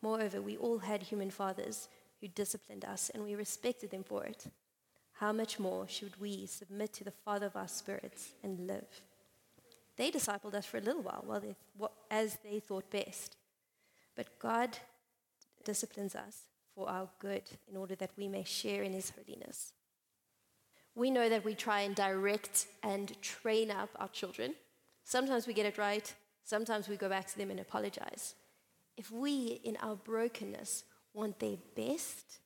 Moreover, 0.00 0.40
we 0.40 0.56
all 0.56 0.78
had 0.78 1.02
human 1.02 1.30
fathers 1.30 1.88
who 2.20 2.28
disciplined 2.28 2.84
us, 2.84 3.10
and 3.12 3.24
we 3.24 3.34
respected 3.34 3.90
them 3.90 4.04
for 4.04 4.24
it. 4.24 4.46
How 5.14 5.32
much 5.32 5.58
more 5.58 5.86
should 5.88 6.20
we 6.20 6.46
submit 6.46 6.92
to 6.94 7.04
the 7.04 7.10
Father 7.10 7.46
of 7.46 7.56
our 7.56 7.68
spirits 7.68 8.30
and 8.42 8.66
live? 8.66 9.02
They 9.96 10.10
discipled 10.10 10.54
us 10.54 10.64
for 10.64 10.78
a 10.78 10.80
little 10.80 11.02
while, 11.02 11.22
while 11.26 11.40
they, 11.40 11.54
as 12.10 12.38
they 12.42 12.58
thought 12.58 12.90
best. 12.90 13.36
But 14.16 14.38
God 14.38 14.78
disciplines 15.64 16.14
us 16.14 16.44
for 16.74 16.88
our 16.88 17.08
good 17.18 17.42
in 17.70 17.76
order 17.76 17.94
that 17.96 18.10
we 18.16 18.28
may 18.28 18.44
share 18.44 18.82
in 18.82 18.92
his 18.92 19.10
holiness. 19.10 19.72
We 20.94 21.10
know 21.10 21.28
that 21.28 21.44
we 21.44 21.54
try 21.54 21.82
and 21.82 21.94
direct 21.94 22.66
and 22.82 23.20
train 23.20 23.70
up 23.70 23.90
our 23.96 24.08
children. 24.08 24.54
Sometimes 25.04 25.46
we 25.46 25.52
get 25.52 25.66
it 25.66 25.78
right, 25.78 26.12
sometimes 26.44 26.88
we 26.88 26.96
go 26.96 27.08
back 27.08 27.26
to 27.28 27.38
them 27.38 27.50
and 27.50 27.60
apologize. 27.60 28.34
If 28.96 29.10
we, 29.10 29.60
in 29.64 29.76
our 29.82 29.96
brokenness, 29.96 30.84
want 31.14 31.38
their 31.38 31.56
best, 31.74 32.38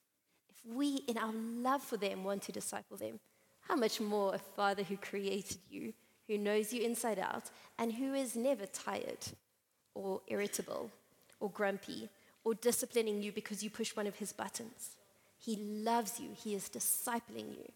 if 0.48 0.74
we, 0.74 1.02
in 1.06 1.18
our 1.18 1.32
love 1.32 1.82
for 1.82 1.96
them, 1.96 2.24
want 2.24 2.42
to 2.42 2.52
disciple 2.52 2.96
them, 2.96 3.20
how 3.68 3.76
much 3.76 4.00
more 4.00 4.34
a 4.34 4.38
Father 4.38 4.82
who 4.82 4.96
created 4.96 5.58
you, 5.70 5.92
who 6.28 6.38
knows 6.38 6.72
you 6.72 6.82
inside 6.82 7.18
out, 7.18 7.50
and 7.78 7.92
who 7.92 8.14
is 8.14 8.36
never 8.36 8.66
tired 8.66 9.18
or 9.94 10.20
irritable 10.28 10.90
or 11.40 11.50
grumpy 11.50 12.08
or 12.44 12.54
disciplining 12.54 13.22
you 13.22 13.32
because 13.32 13.62
you 13.62 13.70
push 13.70 13.96
one 13.96 14.06
of 14.06 14.16
his 14.16 14.32
buttons. 14.32 14.90
He 15.38 15.56
loves 15.56 16.18
you, 16.20 16.30
he 16.34 16.54
is 16.54 16.68
discipling 16.68 17.56
you. 17.56 17.70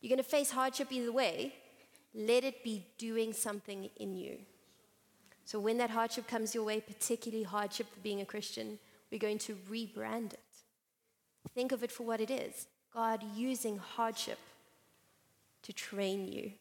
You're 0.00 0.10
going 0.10 0.22
to 0.22 0.28
face 0.28 0.50
hardship 0.50 0.92
either 0.92 1.12
way. 1.12 1.54
Let 2.14 2.44
it 2.44 2.62
be 2.62 2.86
doing 2.98 3.32
something 3.32 3.90
in 3.96 4.14
you. 4.14 4.38
So 5.44 5.58
when 5.58 5.78
that 5.78 5.90
hardship 5.90 6.28
comes 6.28 6.54
your 6.54 6.64
way, 6.64 6.80
particularly 6.80 7.44
hardship 7.44 7.86
for 7.92 8.00
being 8.00 8.20
a 8.20 8.26
Christian, 8.26 8.78
we're 9.10 9.18
going 9.18 9.38
to 9.38 9.56
rebrand 9.70 10.34
it. 10.34 10.40
Think 11.54 11.72
of 11.72 11.82
it 11.82 11.90
for 11.90 12.04
what 12.04 12.20
it 12.20 12.30
is 12.30 12.66
God 12.92 13.22
using 13.34 13.78
hardship 13.78 14.38
to 15.62 15.72
train 15.72 16.26
you. 16.26 16.52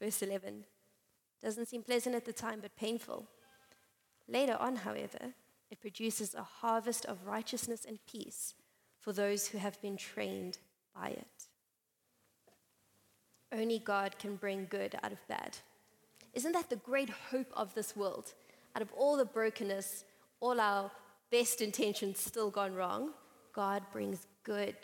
Verse 0.00 0.22
11 0.22 0.64
doesn't 1.42 1.66
seem 1.66 1.82
pleasant 1.82 2.14
at 2.14 2.24
the 2.24 2.32
time, 2.32 2.58
but 2.60 2.74
painful. 2.76 3.26
Later 4.28 4.56
on, 4.58 4.76
however, 4.76 5.34
it 5.70 5.80
produces 5.80 6.34
a 6.34 6.42
harvest 6.42 7.04
of 7.06 7.26
righteousness 7.26 7.84
and 7.86 7.98
peace 8.10 8.54
for 8.98 9.12
those 9.12 9.48
who 9.48 9.58
have 9.58 9.80
been 9.80 9.96
trained 9.96 10.58
by 10.94 11.08
it. 11.08 11.44
Only 13.52 13.78
God 13.78 14.18
can 14.18 14.36
bring 14.36 14.66
good 14.68 14.96
out 15.02 15.12
of 15.12 15.26
bad. 15.28 15.58
Isn't 16.34 16.52
that 16.52 16.68
the 16.70 16.76
great 16.76 17.10
hope 17.30 17.50
of 17.56 17.74
this 17.74 17.96
world? 17.96 18.34
Out 18.74 18.82
of 18.82 18.92
all 18.92 19.16
the 19.16 19.24
brokenness, 19.24 20.04
all 20.40 20.60
our 20.60 20.90
best 21.30 21.60
intentions 21.60 22.18
still 22.18 22.50
gone 22.50 22.74
wrong, 22.74 23.10
God 23.54 23.82
brings 23.92 24.26
good 24.44 24.76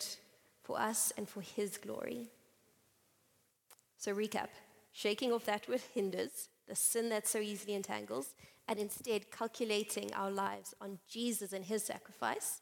for 0.63 0.79
us 0.79 1.11
and 1.17 1.27
for 1.27 1.41
His 1.41 1.77
glory. 1.77 2.27
So, 3.97 4.13
recap 4.13 4.49
shaking 4.91 5.33
off 5.33 5.45
that 5.45 5.67
which 5.67 5.81
hinders, 5.93 6.49
the 6.67 6.75
sin 6.75 7.09
that 7.09 7.27
so 7.27 7.39
easily 7.39 7.73
entangles, 7.73 8.33
and 8.67 8.79
instead 8.79 9.29
calculating 9.29 10.13
our 10.13 10.31
lives 10.31 10.73
on 10.79 10.99
Jesus 11.07 11.53
and 11.53 11.65
His 11.65 11.83
sacrifice, 11.83 12.61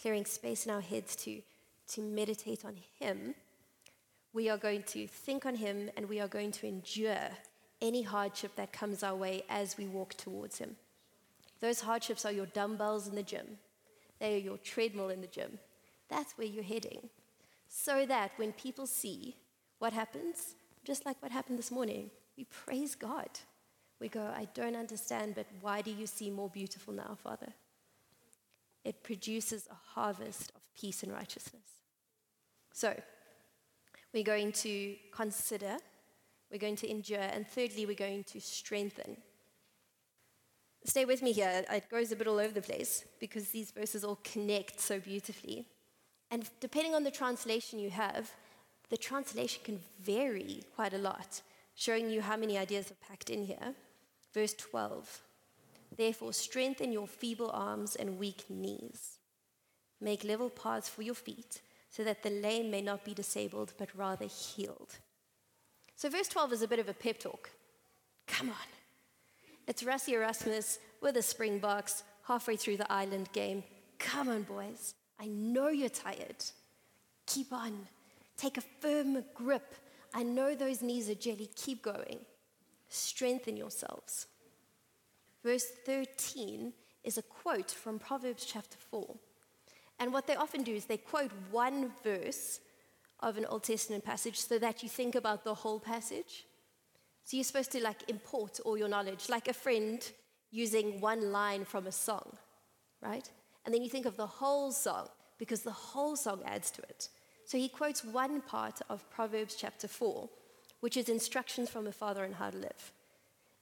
clearing 0.00 0.24
space 0.24 0.64
in 0.64 0.72
our 0.72 0.80
heads 0.80 1.14
to, 1.16 1.42
to 1.88 2.00
meditate 2.00 2.64
on 2.64 2.76
Him 2.98 3.34
we 4.36 4.50
are 4.50 4.58
going 4.58 4.82
to 4.82 5.06
think 5.06 5.46
on 5.46 5.54
Him 5.54 5.88
and 5.96 6.10
we 6.10 6.20
are 6.20 6.28
going 6.28 6.52
to 6.52 6.66
endure 6.66 7.30
any 7.80 8.02
hardship 8.02 8.54
that 8.56 8.70
comes 8.70 9.02
our 9.02 9.16
way 9.16 9.42
as 9.48 9.78
we 9.78 9.86
walk 9.86 10.12
towards 10.12 10.58
Him. 10.58 10.76
Those 11.60 11.80
hardships 11.80 12.24
are 12.24 12.32
your 12.32 12.46
dumbbells 12.46 13.08
in 13.08 13.14
the 13.14 13.22
gym, 13.22 13.58
they 14.18 14.36
are 14.36 14.38
your 14.38 14.58
treadmill 14.58 15.08
in 15.08 15.20
the 15.20 15.26
gym. 15.26 15.58
That's 16.08 16.32
where 16.38 16.46
you're 16.46 16.62
heading. 16.62 17.08
So 17.68 18.06
that 18.06 18.30
when 18.36 18.52
people 18.52 18.86
see 18.86 19.36
what 19.78 19.92
happens, 19.92 20.54
just 20.84 21.04
like 21.04 21.20
what 21.20 21.32
happened 21.32 21.58
this 21.58 21.72
morning, 21.72 22.10
we 22.36 22.44
praise 22.44 22.94
God. 22.94 23.28
We 23.98 24.08
go, 24.08 24.20
I 24.20 24.46
don't 24.54 24.76
understand, 24.76 25.34
but 25.34 25.46
why 25.60 25.82
do 25.82 25.90
you 25.90 26.06
see 26.06 26.30
more 26.30 26.48
beautiful 26.48 26.92
now, 26.92 27.16
Father? 27.22 27.52
It 28.84 29.02
produces 29.02 29.66
a 29.70 29.74
harvest 29.94 30.52
of 30.54 30.62
peace 30.78 31.02
and 31.02 31.12
righteousness. 31.12 31.64
So, 32.72 32.94
we're 34.12 34.22
going 34.22 34.52
to 34.52 34.94
consider, 35.12 35.78
we're 36.52 36.58
going 36.58 36.76
to 36.76 36.90
endure, 36.90 37.18
and 37.18 37.48
thirdly, 37.48 37.86
we're 37.86 37.94
going 37.94 38.24
to 38.24 38.40
strengthen. 38.40 39.16
Stay 40.86 41.04
with 41.04 41.20
me 41.20 41.32
here. 41.32 41.64
It 41.68 41.90
goes 41.90 42.12
a 42.12 42.16
bit 42.16 42.28
all 42.28 42.38
over 42.38 42.54
the 42.54 42.62
place 42.62 43.04
because 43.18 43.48
these 43.48 43.72
verses 43.72 44.04
all 44.04 44.20
connect 44.22 44.80
so 44.80 45.00
beautifully. 45.00 45.66
And 46.30 46.48
depending 46.60 46.94
on 46.94 47.02
the 47.02 47.10
translation 47.10 47.80
you 47.80 47.90
have, 47.90 48.30
the 48.88 48.96
translation 48.96 49.62
can 49.64 49.80
vary 50.00 50.62
quite 50.76 50.94
a 50.94 50.98
lot, 50.98 51.42
showing 51.74 52.08
you 52.08 52.22
how 52.22 52.36
many 52.36 52.56
ideas 52.56 52.92
are 52.92 53.08
packed 53.08 53.30
in 53.30 53.44
here. 53.46 53.74
Verse 54.32 54.54
12 54.54 55.22
Therefore, 55.96 56.32
strengthen 56.32 56.92
your 56.92 57.08
feeble 57.08 57.50
arms 57.52 57.96
and 57.96 58.18
weak 58.18 58.44
knees. 58.48 59.18
Make 60.00 60.22
level 60.22 60.50
paths 60.50 60.88
for 60.88 61.02
your 61.02 61.14
feet 61.14 61.62
so 61.90 62.04
that 62.04 62.22
the 62.22 62.30
lame 62.30 62.70
may 62.70 62.82
not 62.82 63.04
be 63.04 63.14
disabled, 63.14 63.72
but 63.76 63.96
rather 63.96 64.26
healed. 64.26 64.96
So, 65.96 66.10
verse 66.10 66.28
12 66.28 66.52
is 66.52 66.62
a 66.62 66.68
bit 66.68 66.78
of 66.78 66.88
a 66.88 66.94
pep 66.94 67.18
talk. 67.18 67.50
Come 68.26 68.50
on. 68.50 68.75
It's 69.66 69.82
Rassie 69.82 70.12
Erasmus 70.12 70.78
with 71.00 71.16
a 71.16 71.22
Springboks 71.22 72.04
halfway 72.22 72.54
through 72.54 72.76
the 72.76 72.90
Ireland 72.90 73.28
game. 73.32 73.64
Come 73.98 74.28
on, 74.28 74.42
boys. 74.42 74.94
I 75.18 75.26
know 75.26 75.68
you're 75.68 75.88
tired. 75.88 76.36
Keep 77.26 77.52
on. 77.52 77.88
Take 78.36 78.58
a 78.58 78.62
firm 78.80 79.24
grip. 79.34 79.74
I 80.14 80.22
know 80.22 80.54
those 80.54 80.82
knees 80.82 81.10
are 81.10 81.16
jelly. 81.16 81.50
Keep 81.56 81.82
going. 81.82 82.20
Strengthen 82.88 83.56
yourselves. 83.56 84.28
Verse 85.42 85.66
13 85.84 86.72
is 87.02 87.18
a 87.18 87.22
quote 87.22 87.72
from 87.72 87.98
Proverbs 87.98 88.44
chapter 88.44 88.76
4. 88.90 89.16
And 89.98 90.12
what 90.12 90.28
they 90.28 90.36
often 90.36 90.62
do 90.62 90.74
is 90.74 90.84
they 90.84 90.96
quote 90.96 91.32
one 91.50 91.90
verse 92.04 92.60
of 93.18 93.36
an 93.36 93.46
Old 93.46 93.64
Testament 93.64 94.04
passage 94.04 94.38
so 94.38 94.60
that 94.60 94.84
you 94.84 94.88
think 94.88 95.16
about 95.16 95.42
the 95.42 95.54
whole 95.54 95.80
passage. 95.80 96.44
So 97.26 97.36
you're 97.36 97.44
supposed 97.44 97.72
to 97.72 97.82
like 97.82 98.08
import 98.08 98.60
all 98.64 98.78
your 98.78 98.88
knowledge, 98.88 99.28
like 99.28 99.48
a 99.48 99.52
friend 99.52 100.00
using 100.50 100.98
one 101.00 101.30
line 101.32 101.66
from 101.66 101.86
a 101.86 101.92
song, 101.92 102.38
right? 103.02 103.28
And 103.66 103.74
then 103.74 103.82
you 103.82 103.90
think 103.90 104.06
of 104.06 104.16
the 104.16 104.26
whole 104.26 104.72
song 104.72 105.08
because 105.36 105.60
the 105.60 105.70
whole 105.70 106.16
song 106.16 106.40
adds 106.46 106.70
to 106.70 106.82
it. 106.82 107.10
So 107.44 107.58
he 107.58 107.68
quotes 107.68 108.02
one 108.02 108.40
part 108.40 108.80
of 108.88 109.08
Proverbs 109.10 109.56
chapter 109.56 109.88
4, 109.88 110.30
which 110.80 110.96
is 110.96 111.10
instructions 111.10 111.68
from 111.68 111.86
a 111.86 111.92
father 111.92 112.24
on 112.24 112.32
how 112.32 112.48
to 112.48 112.56
live. 112.56 112.92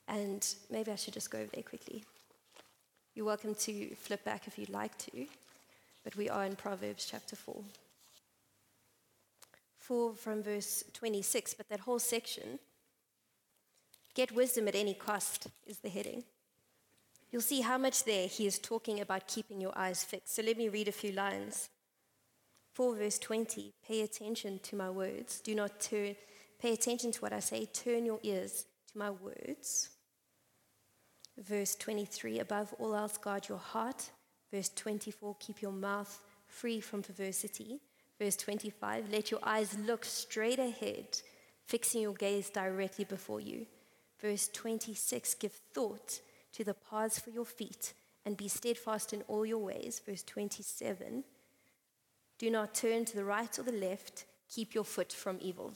And 0.07 0.47
maybe 0.69 0.91
I 0.91 0.95
should 0.95 1.15
just 1.15 1.29
go 1.29 1.39
over 1.39 1.49
there 1.53 1.63
quickly. 1.63 2.05
You're 3.15 3.25
welcome 3.25 3.55
to 3.55 3.95
flip 3.95 4.23
back 4.23 4.47
if 4.47 4.57
you'd 4.57 4.69
like 4.69 4.97
to 4.99 5.25
but 6.05 6.15
we 6.15 6.29
are 6.29 6.45
in 6.45 6.55
Proverbs 6.55 7.07
chapter 7.09 7.35
4. 7.35 7.55
4 9.79 10.13
from 10.13 10.43
verse 10.43 10.83
26, 10.93 11.55
but 11.55 11.67
that 11.67 11.79
whole 11.81 11.99
section, 11.99 12.59
get 14.15 14.31
wisdom 14.33 14.67
at 14.67 14.75
any 14.75 14.93
cost, 14.93 15.47
is 15.67 15.77
the 15.79 15.89
heading. 15.89 16.23
You'll 17.31 17.41
see 17.41 17.61
how 17.61 17.77
much 17.77 18.03
there 18.03 18.27
he 18.27 18.47
is 18.47 18.57
talking 18.57 19.01
about 19.01 19.27
keeping 19.27 19.61
your 19.61 19.77
eyes 19.77 20.03
fixed. 20.03 20.35
So 20.35 20.41
let 20.41 20.57
me 20.57 20.69
read 20.69 20.87
a 20.87 20.93
few 20.93 21.11
lines. 21.11 21.69
4 22.73 22.95
verse 22.95 23.19
20, 23.19 23.73
pay 23.87 24.01
attention 24.01 24.59
to 24.63 24.75
my 24.75 24.89
words. 24.89 25.39
Do 25.41 25.53
not 25.53 25.79
turn, 25.79 26.15
pay 26.59 26.73
attention 26.73 27.11
to 27.11 27.21
what 27.21 27.33
I 27.33 27.39
say. 27.39 27.65
Turn 27.65 28.05
your 28.05 28.19
ears 28.23 28.65
to 28.91 28.97
my 28.97 29.11
words. 29.11 29.89
Verse 31.37 31.75
23, 31.75 32.39
above 32.39 32.73
all 32.79 32.95
else, 32.95 33.17
guard 33.17 33.47
your 33.49 33.57
heart 33.57 34.09
Verse 34.55 34.69
24, 34.69 35.35
keep 35.39 35.61
your 35.61 35.73
mouth 35.73 36.21
free 36.47 36.79
from 36.79 37.01
perversity. 37.01 37.81
Verse 38.17 38.37
25, 38.37 39.11
let 39.11 39.29
your 39.29 39.41
eyes 39.43 39.77
look 39.85 40.05
straight 40.05 40.59
ahead, 40.59 41.19
fixing 41.67 42.01
your 42.01 42.13
gaze 42.13 42.49
directly 42.49 43.03
before 43.03 43.41
you. 43.41 43.65
Verse 44.19 44.47
26, 44.47 45.35
give 45.35 45.51
thought 45.51 46.21
to 46.53 46.63
the 46.63 46.73
paths 46.73 47.19
for 47.19 47.29
your 47.29 47.45
feet 47.45 47.93
and 48.25 48.37
be 48.37 48.47
steadfast 48.47 49.13
in 49.13 49.21
all 49.27 49.45
your 49.45 49.59
ways. 49.59 50.01
Verse 50.05 50.23
27, 50.23 51.23
do 52.37 52.49
not 52.49 52.73
turn 52.73 53.05
to 53.05 53.15
the 53.15 53.25
right 53.25 53.57
or 53.57 53.63
the 53.63 53.71
left, 53.71 54.25
keep 54.49 54.73
your 54.73 54.83
foot 54.83 55.11
from 55.11 55.37
evil. 55.41 55.73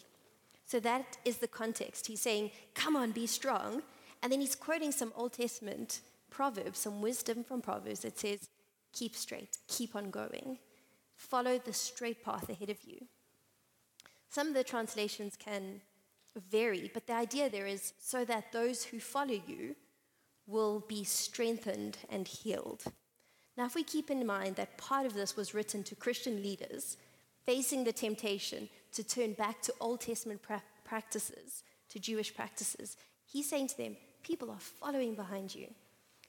So 0.65 0.80
that 0.82 1.17
is 1.25 1.38
the 1.38 1.47
context. 1.47 2.08
He's 2.08 2.21
saying, 2.21 2.52
Come 2.75 2.95
on, 2.95 3.12
be 3.12 3.28
strong. 3.28 3.82
And 4.21 4.32
then 4.32 4.41
he's 4.41 4.56
quoting 4.56 4.91
some 4.91 5.13
Old 5.15 5.34
Testament 5.34 6.02
proverbs, 6.30 6.80
some 6.80 7.02
wisdom 7.02 7.43
from 7.43 7.62
Proverbs 7.62 8.02
that 8.02 8.19
says, 8.19 8.49
Keep 8.93 9.15
straight, 9.15 9.58
keep 9.67 9.95
on 9.95 10.10
going, 10.10 10.58
follow 11.15 11.58
the 11.58 11.73
straight 11.73 12.23
path 12.23 12.49
ahead 12.49 12.69
of 12.69 12.78
you. 12.84 13.06
Some 14.30 14.47
of 14.47 14.54
the 14.54 14.63
translations 14.63 15.36
can 15.38 15.82
vary, 16.52 16.89
but 16.94 17.08
the 17.08 17.13
idea 17.13 17.50
there 17.50 17.68
is 17.68 17.94
so 18.00 18.26
that 18.26 18.52
those 18.52 18.84
who 18.84 19.00
follow 19.00 19.39
you 19.48 19.76
will 20.48 20.84
be 20.88 21.04
strengthened 21.04 21.98
and 22.10 22.28
healed. 22.28 22.84
Now, 23.58 23.65
if 23.65 23.76
we 23.76 23.84
keep 23.84 24.10
in 24.10 24.26
mind 24.26 24.56
that 24.56 24.78
part 24.78 25.06
of 25.06 25.13
this 25.13 25.36
was 25.36 25.54
written 25.54 25.84
to 25.84 25.96
Christian 25.96 26.42
leaders 26.42 26.98
facing 27.46 27.84
the 27.84 27.92
temptation 27.92 28.70
to 28.94 29.04
turn 29.04 29.34
back 29.34 29.62
to 29.62 29.74
Old 29.80 30.02
Testament 30.02 30.42
pra- 30.42 30.63
practices, 30.86 31.63
to 31.89 32.00
Jewish 32.00 32.34
practices, 32.34 32.96
he's 33.26 33.50
saying 33.50 33.68
to 33.68 33.78
them, 33.78 33.98
People 34.24 34.52
are 34.52 34.60
following 34.60 35.15
behind 35.15 35.56
you. 35.56 35.68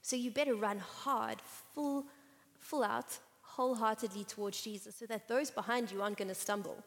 So 0.03 0.17
you 0.17 0.31
better 0.31 0.55
run 0.55 0.79
hard, 0.79 1.41
full, 1.75 2.07
full 2.59 2.85
out, 2.85 3.19
wholeheartedly 3.43 4.25
towards 4.25 4.63
Jesus 4.63 4.97
so 4.97 5.07
that 5.07 5.29
those 5.29 5.51
behind 5.51 5.91
you 5.91 6.03
aren't 6.03 6.17
going 6.17 6.29
to 6.29 6.35
stumble 6.35 6.83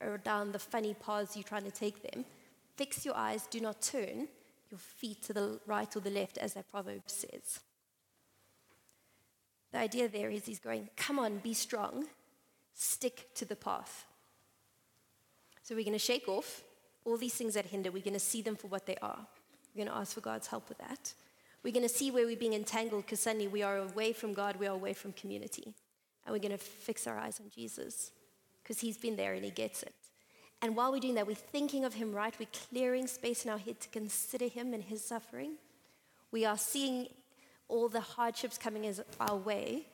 or 0.00 0.18
down 0.18 0.52
the 0.52 0.58
funny 0.58 0.94
paths 0.94 1.36
you're 1.36 1.42
trying 1.42 1.64
to 1.64 1.70
take 1.70 2.02
them. 2.10 2.24
Fix 2.76 3.04
your 3.04 3.16
eyes, 3.16 3.46
do 3.48 3.60
not 3.60 3.80
turn 3.80 4.28
your 4.70 4.78
feet 4.78 5.22
to 5.22 5.32
the 5.32 5.60
right 5.66 5.94
or 5.96 6.00
the 6.00 6.10
left, 6.10 6.38
as 6.38 6.54
that 6.54 6.70
proverb 6.70 7.02
says. 7.06 7.60
The 9.72 9.78
idea 9.78 10.08
there 10.08 10.30
is 10.30 10.46
he's 10.46 10.60
going, 10.60 10.88
come 10.96 11.18
on, 11.18 11.38
be 11.38 11.54
strong, 11.54 12.06
stick 12.74 13.34
to 13.34 13.44
the 13.44 13.56
path. 13.56 14.06
So 15.62 15.74
we're 15.74 15.84
going 15.84 15.94
to 15.94 15.98
shake 15.98 16.28
off 16.28 16.62
all 17.04 17.16
these 17.16 17.34
things 17.34 17.54
that 17.54 17.66
hinder. 17.66 17.90
We're 17.90 18.02
going 18.02 18.14
to 18.14 18.20
see 18.20 18.42
them 18.42 18.56
for 18.56 18.68
what 18.68 18.86
they 18.86 18.96
are. 18.96 19.26
We're 19.74 19.84
going 19.84 19.94
to 19.94 20.00
ask 20.00 20.14
for 20.14 20.20
God's 20.20 20.46
help 20.46 20.68
with 20.68 20.78
that. 20.78 21.14
We're 21.62 21.72
going 21.72 21.88
to 21.88 21.94
see 21.94 22.10
where 22.10 22.26
we're 22.26 22.36
being 22.36 22.52
entangled 22.52 23.06
because 23.06 23.20
suddenly 23.20 23.48
we 23.48 23.62
are 23.62 23.78
away 23.78 24.12
from 24.12 24.34
God, 24.34 24.56
we 24.56 24.66
are 24.66 24.74
away 24.74 24.92
from 24.92 25.12
community. 25.12 25.74
And 26.24 26.32
we're 26.32 26.38
going 26.38 26.52
to 26.52 26.58
fix 26.58 27.06
our 27.06 27.18
eyes 27.18 27.40
on 27.40 27.50
Jesus 27.50 28.12
because 28.62 28.80
he's 28.80 28.96
been 28.96 29.16
there 29.16 29.34
and 29.34 29.44
he 29.44 29.50
gets 29.50 29.82
it. 29.82 29.94
And 30.64 30.74
while 30.74 30.90
we're 30.90 31.00
doing 31.00 31.16
that, 31.16 31.26
we're 31.26 31.34
thinking 31.34 31.84
of 31.84 31.92
him 31.92 32.14
right. 32.14 32.34
We're 32.38 32.48
clearing 32.70 33.06
space 33.06 33.44
in 33.44 33.50
our 33.50 33.58
head 33.58 33.80
to 33.80 33.88
consider 33.90 34.48
him 34.48 34.72
and 34.72 34.82
his 34.82 35.04
suffering. 35.04 35.56
We 36.30 36.46
are 36.46 36.56
seeing 36.56 37.08
all 37.68 37.90
the 37.90 38.00
hardships 38.00 38.56
coming 38.56 38.86
as 38.86 39.02
our 39.20 39.36
way 39.36 39.84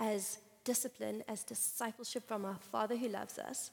as 0.00 0.38
discipline, 0.64 1.22
as 1.28 1.44
discipleship 1.44 2.26
from 2.26 2.44
our 2.44 2.58
Father 2.72 2.96
who 2.96 3.06
loves 3.06 3.38
us. 3.38 3.70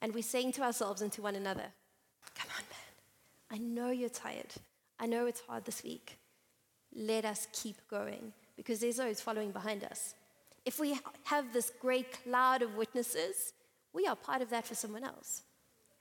And 0.00 0.14
we're 0.14 0.22
saying 0.22 0.52
to 0.52 0.62
ourselves 0.62 1.02
and 1.02 1.12
to 1.12 1.20
one 1.20 1.34
another, 1.34 1.66
Come 2.34 2.48
on, 2.56 2.64
man. 2.70 2.80
I 3.50 3.58
know 3.62 3.90
you're 3.90 4.08
tired. 4.08 4.54
I 4.98 5.04
know 5.04 5.26
it's 5.26 5.42
hard 5.42 5.66
this 5.66 5.84
week 5.84 6.16
let 6.96 7.26
us 7.26 7.46
keep 7.52 7.76
going 7.90 8.32
because 8.56 8.80
there's 8.80 8.96
those 8.96 9.20
following 9.20 9.50
behind 9.50 9.84
us. 9.84 10.14
If 10.64 10.80
we 10.80 10.98
have 11.24 11.52
this 11.52 11.70
great 11.78 12.24
cloud 12.24 12.62
of 12.62 12.74
witnesses, 12.74 13.52
we 13.92 14.06
are 14.06 14.16
part 14.16 14.40
of 14.40 14.48
that 14.50 14.66
for 14.66 14.74
someone 14.74 15.04
else. 15.04 15.42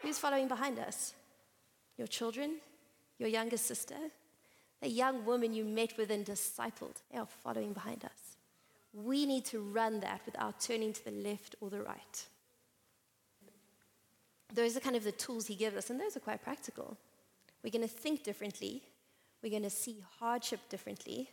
Who's 0.05 0.19
following 0.19 0.47
behind 0.47 0.77
us? 0.77 1.15
Your 1.97 2.05
children? 2.05 2.57
Your 3.17 3.27
younger 3.27 3.57
sister? 3.57 3.95
The 4.79 4.87
young 4.87 5.25
woman 5.25 5.51
you 5.51 5.65
met 5.65 5.97
with 5.97 6.11
and 6.11 6.23
discipled? 6.23 7.01
They 7.11 7.17
are 7.17 7.25
following 7.25 7.73
behind 7.73 8.05
us. 8.05 8.37
We 8.93 9.25
need 9.25 9.45
to 9.45 9.59
run 9.59 10.01
that 10.01 10.21
without 10.27 10.61
turning 10.61 10.93
to 10.93 11.05
the 11.05 11.09
left 11.09 11.55
or 11.59 11.71
the 11.71 11.81
right. 11.81 12.27
Those 14.53 14.77
are 14.77 14.79
kind 14.79 14.95
of 14.95 15.03
the 15.03 15.11
tools 15.11 15.47
he 15.47 15.55
gives 15.55 15.75
us, 15.75 15.89
and 15.89 15.99
those 15.99 16.15
are 16.15 16.19
quite 16.19 16.43
practical. 16.43 16.97
We're 17.63 17.71
going 17.71 17.81
to 17.81 17.87
think 17.87 18.23
differently 18.23 18.83
we're 19.41 19.49
going 19.49 19.63
to 19.63 19.71
see 19.71 20.03
hardship 20.19 20.59
differently, 20.69 21.31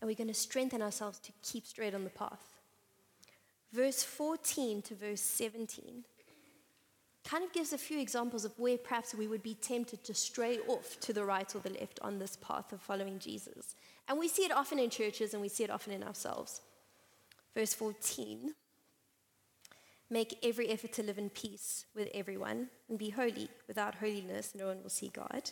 and 0.00 0.08
we're 0.08 0.16
going 0.16 0.28
to 0.28 0.34
strengthen 0.34 0.80
ourselves 0.80 1.18
to 1.18 1.32
keep 1.42 1.66
straight 1.66 1.94
on 1.94 2.04
the 2.04 2.10
path. 2.10 2.54
Verse 3.72 4.04
14 4.04 4.82
to 4.82 4.94
verse 4.94 5.20
17 5.20 6.04
kind 7.26 7.42
of 7.42 7.52
gives 7.52 7.72
a 7.72 7.78
few 7.78 7.98
examples 7.98 8.44
of 8.44 8.56
where 8.58 8.78
perhaps 8.78 9.14
we 9.14 9.26
would 9.26 9.42
be 9.42 9.54
tempted 9.54 10.04
to 10.04 10.14
stray 10.14 10.58
off 10.68 10.98
to 11.00 11.12
the 11.12 11.24
right 11.24 11.54
or 11.54 11.58
the 11.58 11.70
left 11.70 11.98
on 12.00 12.18
this 12.18 12.36
path 12.36 12.72
of 12.72 12.80
following 12.80 13.18
Jesus. 13.18 13.74
And 14.08 14.18
we 14.18 14.28
see 14.28 14.44
it 14.44 14.52
often 14.52 14.78
in 14.78 14.90
churches 14.90 15.34
and 15.34 15.42
we 15.42 15.48
see 15.48 15.64
it 15.64 15.70
often 15.70 15.92
in 15.92 16.04
ourselves. 16.04 16.60
Verse 17.54 17.74
14 17.74 18.54
Make 20.08 20.38
every 20.44 20.68
effort 20.68 20.92
to 20.92 21.02
live 21.02 21.18
in 21.18 21.30
peace 21.30 21.84
with 21.96 22.08
everyone 22.14 22.68
and 22.88 22.96
be 22.96 23.10
holy. 23.10 23.48
Without 23.66 23.96
holiness, 23.96 24.54
no 24.54 24.68
one 24.68 24.80
will 24.80 24.88
see 24.88 25.08
God. 25.08 25.50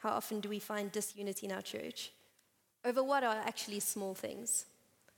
How 0.00 0.10
often 0.10 0.40
do 0.40 0.48
we 0.48 0.58
find 0.58 0.90
disunity 0.90 1.46
in 1.46 1.52
our 1.52 1.62
church? 1.62 2.10
Over 2.84 3.04
what 3.04 3.22
are 3.22 3.36
actually 3.36 3.78
small 3.78 4.12
things? 4.12 4.66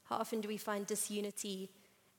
How 0.05 0.17
often 0.17 0.43
do 0.43 0.49
we 0.49 0.59
find 0.59 0.87
disunity 0.87 1.71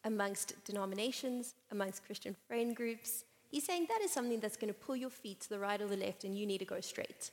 amongst 0.08 0.54
denominations, 0.66 1.54
amongst 1.72 2.06
Christian 2.06 2.36
friend 2.48 2.76
groups? 2.76 3.24
He's 3.50 3.66
saying 3.66 3.86
that 3.90 4.02
is 4.02 4.12
something 4.12 4.40
that's 4.40 4.58
going 4.58 4.74
to 4.74 4.80
pull 4.80 4.96
your 4.96 5.10
feet 5.10 5.42
to 5.42 5.50
the 5.50 5.60
right 5.60 5.82
or 5.82 5.88
the 5.88 5.98
left, 5.98 6.24
and 6.24 6.38
you 6.38 6.46
need 6.46 6.58
to 6.58 6.66
go 6.66 6.82
straight. 6.82 7.32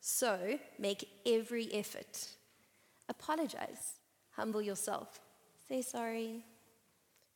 So 0.00 0.58
make 0.78 1.08
every 1.26 1.72
effort. 1.72 2.28
Apologize. 3.08 3.94
Humble 4.36 4.62
yourself. 4.62 5.20
Say 5.68 5.82
sorry. 5.82 6.44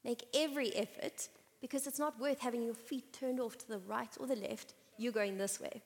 Make 0.05 0.25
every 0.35 0.75
effort 0.77 1.29
because 1.61 1.87
it's 1.87 1.99
not 1.99 2.21
worth 2.21 2.41
having 2.41 2.63
your 2.63 2.75
feet 2.75 3.13
turned 3.13 3.41
off 3.41 3.59
to 3.59 3.69
the 3.69 3.79
right 3.79 4.15
or 4.21 4.27
the 4.27 4.37
left. 4.37 4.75
You're 4.99 5.13
going 5.13 5.39
this 5.39 5.61
way. 5.61 5.83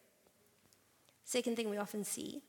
Second 1.25 1.57
thing 1.57 1.71
we 1.71 1.79
often 1.79 2.05
see, 2.05 2.43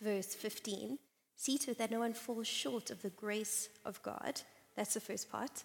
verse 0.00 0.34
15 0.34 0.98
see 1.42 1.58
to 1.58 1.72
it 1.72 1.78
that 1.78 1.90
no 1.90 1.98
one 1.98 2.14
falls 2.14 2.46
short 2.46 2.90
of 2.90 3.02
the 3.02 3.10
grace 3.10 3.68
of 3.84 4.00
God. 4.02 4.42
That's 4.76 4.94
the 4.94 5.00
first 5.00 5.30
part. 5.30 5.64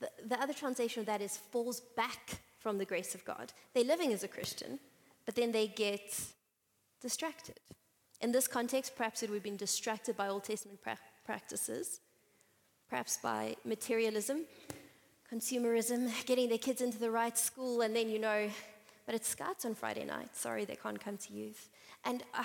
The, 0.00 0.10
the 0.26 0.40
other 0.40 0.52
translation 0.52 1.00
of 1.00 1.06
that 1.06 1.20
is 1.20 1.36
falls 1.36 1.80
back 1.96 2.40
from 2.58 2.78
the 2.78 2.84
grace 2.84 3.14
of 3.14 3.24
God. 3.24 3.52
They're 3.74 3.84
living 3.84 4.12
as 4.12 4.22
a 4.22 4.28
Christian, 4.28 4.78
but 5.26 5.34
then 5.34 5.52
they 5.52 5.66
get 5.66 6.18
distracted. 7.00 7.60
In 8.20 8.32
this 8.32 8.46
context, 8.46 8.96
perhaps 8.96 9.22
it 9.22 9.30
would 9.30 9.36
have 9.36 9.42
been 9.42 9.56
distracted 9.56 10.16
by 10.16 10.28
Old 10.28 10.44
Testament 10.44 10.80
pra- 10.82 10.98
practices, 11.24 12.00
perhaps 12.88 13.18
by 13.22 13.56
materialism, 13.64 14.44
consumerism, 15.32 16.10
getting 16.26 16.48
their 16.48 16.58
kids 16.58 16.80
into 16.80 16.98
the 16.98 17.10
right 17.10 17.36
school, 17.36 17.80
and 17.80 17.96
then, 17.96 18.08
you 18.08 18.18
know, 18.18 18.48
but 19.06 19.14
it's 19.14 19.28
scouts 19.28 19.64
on 19.64 19.74
Friday 19.74 20.04
night. 20.04 20.36
Sorry, 20.36 20.64
they 20.64 20.76
can't 20.76 21.00
come 21.00 21.16
to 21.16 21.32
youth. 21.32 21.68
And 22.04 22.22
uh, 22.34 22.44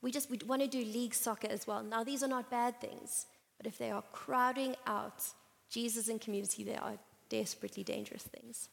we 0.00 0.10
just 0.10 0.30
we 0.30 0.38
want 0.46 0.62
to 0.62 0.68
do 0.68 0.78
league 0.78 1.14
soccer 1.14 1.48
as 1.48 1.66
well. 1.66 1.82
Now, 1.82 2.04
these 2.04 2.22
are 2.22 2.28
not 2.28 2.50
bad 2.50 2.80
things, 2.80 3.26
but 3.56 3.66
if 3.66 3.78
they 3.78 3.90
are 3.90 4.02
crowding 4.12 4.76
out 4.86 5.22
Jesus 5.70 6.08
and 6.08 6.20
community, 6.20 6.64
they 6.64 6.76
are 6.76 6.98
desperately 7.28 7.82
dangerous 7.82 8.22
things. 8.22 8.68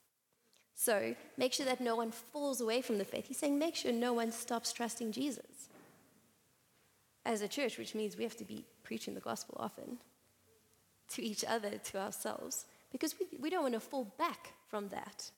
So 0.75 1.15
make 1.37 1.53
sure 1.53 1.65
that 1.65 1.81
no 1.81 1.95
one 1.95 2.11
falls 2.11 2.61
away 2.61 2.81
from 2.81 2.97
the 2.97 3.05
faith. 3.05 3.27
He's 3.27 3.37
saying 3.37 3.57
make 3.57 3.75
sure 3.75 3.91
no 3.91 4.13
one 4.13 4.31
stops 4.31 4.73
trusting 4.73 5.11
Jesus. 5.11 5.69
As 7.25 7.41
a 7.41 7.47
church, 7.47 7.77
which 7.77 7.93
means 7.93 8.17
we 8.17 8.23
have 8.23 8.37
to 8.37 8.45
be 8.45 8.65
preaching 8.83 9.13
the 9.13 9.19
gospel 9.19 9.55
often 9.59 9.97
to 11.09 11.23
each 11.23 11.45
other, 11.45 11.77
to 11.77 11.99
ourselves, 11.99 12.65
because 12.91 13.15
we, 13.19 13.27
we 13.39 13.49
don't 13.49 13.61
want 13.61 13.75
to 13.75 13.79
fall 13.79 14.13
back 14.17 14.53
from 14.69 14.89
that 14.89 15.29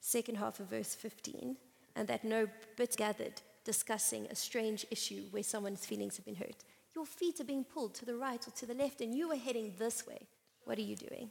second 0.00 0.36
half 0.36 0.60
of 0.60 0.68
verse 0.68 0.94
15, 0.94 1.56
and 1.96 2.08
that 2.08 2.24
no 2.24 2.48
bit 2.76 2.96
gathered 2.96 3.40
discussing 3.64 4.26
a 4.26 4.34
strange 4.34 4.86
issue 4.90 5.24
where 5.30 5.42
someone's 5.42 5.86
feelings 5.86 6.16
have 6.16 6.24
been 6.24 6.34
hurt. 6.34 6.64
Your 6.94 7.06
feet 7.06 7.40
are 7.40 7.44
being 7.44 7.64
pulled 7.64 7.94
to 7.96 8.04
the 8.04 8.16
right 8.16 8.46
or 8.46 8.50
to 8.50 8.66
the 8.66 8.74
left, 8.74 9.00
and 9.00 9.14
you 9.14 9.30
are 9.30 9.36
heading 9.36 9.74
this 9.78 10.06
way. 10.06 10.26
What 10.64 10.78
are 10.78 10.82
you 10.82 10.96
doing? 10.96 11.30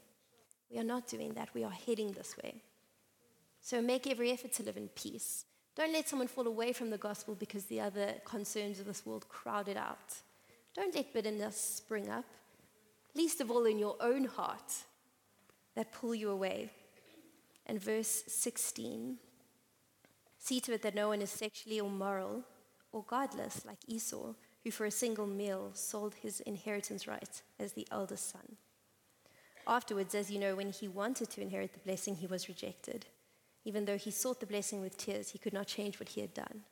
We 0.71 0.79
are 0.79 0.83
not 0.83 1.07
doing 1.07 1.33
that. 1.33 1.53
We 1.53 1.63
are 1.63 1.71
heading 1.71 2.11
this 2.11 2.35
way. 2.37 2.61
So 3.61 3.81
make 3.81 4.07
every 4.07 4.31
effort 4.31 4.53
to 4.53 4.63
live 4.63 4.77
in 4.77 4.87
peace. 4.89 5.45
Don't 5.75 5.93
let 5.93 6.07
someone 6.07 6.27
fall 6.27 6.47
away 6.47 6.73
from 6.73 6.89
the 6.89 6.97
gospel 6.97 7.35
because 7.35 7.65
the 7.65 7.81
other 7.81 8.13
concerns 8.25 8.79
of 8.79 8.85
this 8.85 9.05
world 9.05 9.27
crowd 9.29 9.67
it 9.67 9.77
out. 9.77 10.15
Don't 10.75 10.95
let 10.95 11.13
bitterness 11.13 11.57
spring 11.57 12.09
up, 12.09 12.25
least 13.15 13.41
of 13.41 13.51
all 13.51 13.65
in 13.65 13.79
your 13.79 13.95
own 13.99 14.25
heart, 14.25 14.73
that 15.75 15.91
pull 15.91 16.15
you 16.15 16.29
away 16.29 16.69
and 17.65 17.81
verse 17.81 18.23
16 18.27 19.17
See 20.39 20.61
to 20.61 20.73
it 20.73 20.81
that 20.81 20.95
no 20.95 21.09
one 21.09 21.21
is 21.21 21.29
sexually 21.29 21.77
immoral 21.79 22.43
or 22.91 23.03
godless 23.03 23.65
like 23.65 23.77
Esau, 23.87 24.33
who 24.63 24.71
for 24.71 24.85
a 24.85 24.91
single 24.91 25.27
meal 25.27 25.71
sold 25.73 26.15
his 26.15 26.39
inheritance 26.41 27.07
right 27.07 27.41
as 27.59 27.73
the 27.73 27.87
eldest 27.91 28.29
son. 28.29 28.57
Afterwards, 29.67 30.15
as 30.15 30.31
you 30.31 30.39
know, 30.39 30.55
when 30.55 30.71
he 30.71 30.87
wanted 30.87 31.29
to 31.29 31.41
inherit 31.41 31.73
the 31.73 31.79
blessing, 31.79 32.15
he 32.15 32.27
was 32.27 32.49
rejected. 32.49 33.05
Even 33.65 33.85
though 33.85 33.97
he 33.97 34.11
sought 34.11 34.39
the 34.39 34.45
blessing 34.45 34.81
with 34.81 34.97
tears, 34.97 35.29
he 35.29 35.37
could 35.37 35.53
not 35.53 35.67
change 35.67 35.99
what 35.99 36.09
he 36.09 36.21
had 36.21 36.33
done. 36.33 36.63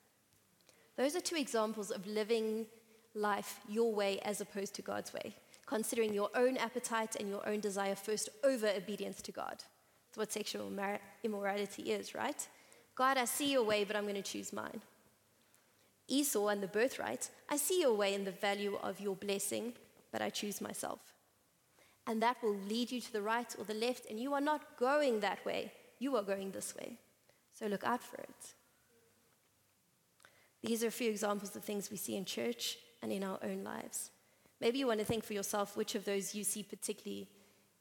Those 0.98 1.16
are 1.16 1.22
two 1.22 1.36
examples 1.36 1.92
of 1.92 2.08
living 2.08 2.66
life 3.14 3.60
your 3.70 3.94
way 3.94 4.20
as 4.22 4.42
opposed 4.42 4.74
to 4.76 4.82
God's 4.82 5.14
way, 5.14 5.36
considering 5.66 6.14
your 6.14 6.30
own 6.34 6.58
appetite 6.58 7.16
and 7.18 7.30
your 7.30 7.48
own 7.48 7.60
desire 7.60 7.96
first 7.96 8.30
over 8.44 8.68
obedience 8.68 9.22
to 9.22 9.32
God. 9.32 9.64
That's 10.08 10.18
what 10.18 10.32
sexual 10.32 10.72
immorality 11.24 11.84
is, 11.84 12.16
right? 12.16 12.48
God, 12.96 13.18
I 13.18 13.26
see 13.26 13.52
your 13.52 13.64
way, 13.64 13.84
but 13.84 13.96
I'm 13.96 14.04
going 14.04 14.16
to 14.16 14.22
choose 14.24 14.52
mine. 14.52 14.82
Esau 16.08 16.48
and 16.48 16.64
the 16.64 16.68
birthright, 16.68 17.30
I 17.50 17.58
see 17.58 17.82
your 17.82 17.94
way 17.94 18.14
and 18.14 18.26
the 18.26 18.32
value 18.32 18.78
of 18.82 19.00
your 19.00 19.16
blessing, 19.16 19.74
but 20.12 20.22
I 20.22 20.30
choose 20.30 20.62
myself. 20.62 21.00
And 22.06 22.22
that 22.22 22.38
will 22.42 22.56
lead 22.56 22.92
you 22.92 23.02
to 23.02 23.14
the 23.14 23.22
right 23.22 23.54
or 23.58 23.66
the 23.66 23.74
left, 23.74 24.10
and 24.10 24.20
you 24.20 24.34
are 24.34 24.42
not 24.42 24.78
going 24.78 25.20
that 25.20 25.46
way. 25.46 25.74
You 26.00 26.16
are 26.16 26.24
going 26.24 26.52
this 26.52 26.74
way. 26.76 26.98
So 27.54 27.68
look 27.68 27.84
out 27.84 28.02
for 28.02 28.18
it. 28.18 28.54
These 30.64 30.84
are 30.84 30.88
a 30.88 30.92
few 30.92 31.10
examples 31.10 31.56
of 31.56 31.64
things 31.64 31.92
we 31.92 31.98
see 31.98 32.16
in 32.16 32.26
church 32.26 32.78
and 33.02 33.12
in 33.12 33.24
our 33.24 33.40
own 33.44 33.64
lives. 33.64 34.12
Maybe 34.60 34.80
you 34.80 34.88
want 34.88 35.00
to 35.00 35.06
think 35.06 35.24
for 35.24 35.34
yourself 35.34 35.78
which 35.78 35.96
of 35.96 36.06
those 36.06 36.34
you 36.34 36.44
see 36.44 36.64
particularly 36.64 37.28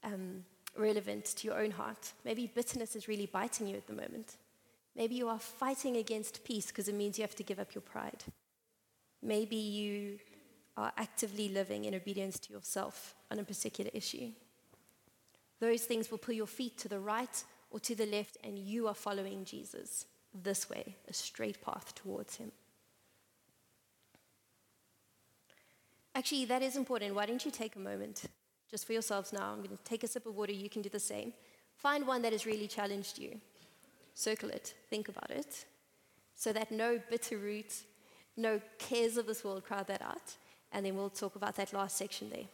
um, 0.04 0.44
relevant 0.76 1.24
to 1.24 1.46
your 1.46 1.58
own 1.58 1.70
heart. 1.70 2.12
Maybe 2.24 2.50
bitterness 2.52 2.96
is 2.96 3.08
really 3.08 3.26
biting 3.26 3.66
you 3.66 3.76
at 3.76 3.86
the 3.86 3.94
moment. 3.94 4.36
Maybe 4.96 5.14
you 5.14 5.28
are 5.28 5.38
fighting 5.38 5.96
against 5.96 6.42
peace 6.44 6.68
because 6.68 6.88
it 6.88 6.94
means 6.94 7.18
you 7.18 7.22
have 7.22 7.36
to 7.36 7.42
give 7.42 7.58
up 7.58 7.74
your 7.74 7.82
pride. 7.82 8.24
Maybe 9.22 9.56
you 9.56 10.18
are 10.76 10.92
actively 10.96 11.48
living 11.48 11.84
in 11.84 11.94
obedience 11.94 12.38
to 12.38 12.52
yourself 12.52 13.14
on 13.30 13.38
a 13.38 13.44
particular 13.44 13.90
issue. 13.92 14.30
Those 15.60 15.82
things 15.82 16.10
will 16.10 16.18
pull 16.18 16.34
your 16.34 16.46
feet 16.46 16.78
to 16.78 16.88
the 16.88 17.00
right 17.00 17.44
or 17.70 17.80
to 17.80 17.94
the 17.94 18.06
left, 18.06 18.36
and 18.44 18.58
you 18.58 18.86
are 18.88 18.94
following 18.94 19.44
Jesus 19.44 20.06
this 20.34 20.68
way, 20.68 20.96
a 21.08 21.12
straight 21.12 21.60
path 21.62 21.94
towards 21.94 22.36
Him. 22.36 22.52
Actually, 26.14 26.44
that 26.46 26.62
is 26.62 26.76
important. 26.76 27.14
Why 27.14 27.26
don't 27.26 27.44
you 27.44 27.50
take 27.50 27.76
a 27.76 27.80
moment 27.80 28.24
just 28.70 28.86
for 28.86 28.92
yourselves 28.92 29.32
now? 29.32 29.50
I'm 29.50 29.58
going 29.58 29.76
to 29.76 29.84
take 29.84 30.04
a 30.04 30.08
sip 30.08 30.26
of 30.26 30.34
water. 30.34 30.52
You 30.52 30.70
can 30.70 30.82
do 30.82 30.88
the 30.88 31.00
same. 31.00 31.32
Find 31.74 32.06
one 32.06 32.22
that 32.22 32.32
has 32.32 32.46
really 32.46 32.66
challenged 32.66 33.18
you. 33.18 33.40
Circle 34.16 34.48
it. 34.48 34.72
Think 34.88 35.10
about 35.10 35.30
it. 35.30 35.66
So 36.34 36.50
that 36.54 36.72
no 36.72 36.98
bitter 37.10 37.36
root, 37.36 37.72
no 38.34 38.62
cares 38.78 39.18
of 39.18 39.26
this 39.26 39.44
world 39.44 39.62
crowd 39.62 39.86
that 39.88 40.00
out. 40.00 40.36
And 40.72 40.86
then 40.86 40.96
we'll 40.96 41.10
talk 41.10 41.36
about 41.36 41.54
that 41.56 41.74
last 41.74 41.98
section 41.98 42.30
there. 42.30 42.48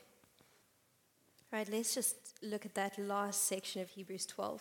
All 1.53 1.59
right, 1.59 1.68
let's 1.70 1.94
just 1.94 2.16
look 2.42 2.66
at 2.66 2.75
that 2.75 2.98
last 2.98 3.44
section 3.44 3.81
of 3.81 3.88
Hebrews 3.90 4.27
12. 4.27 4.61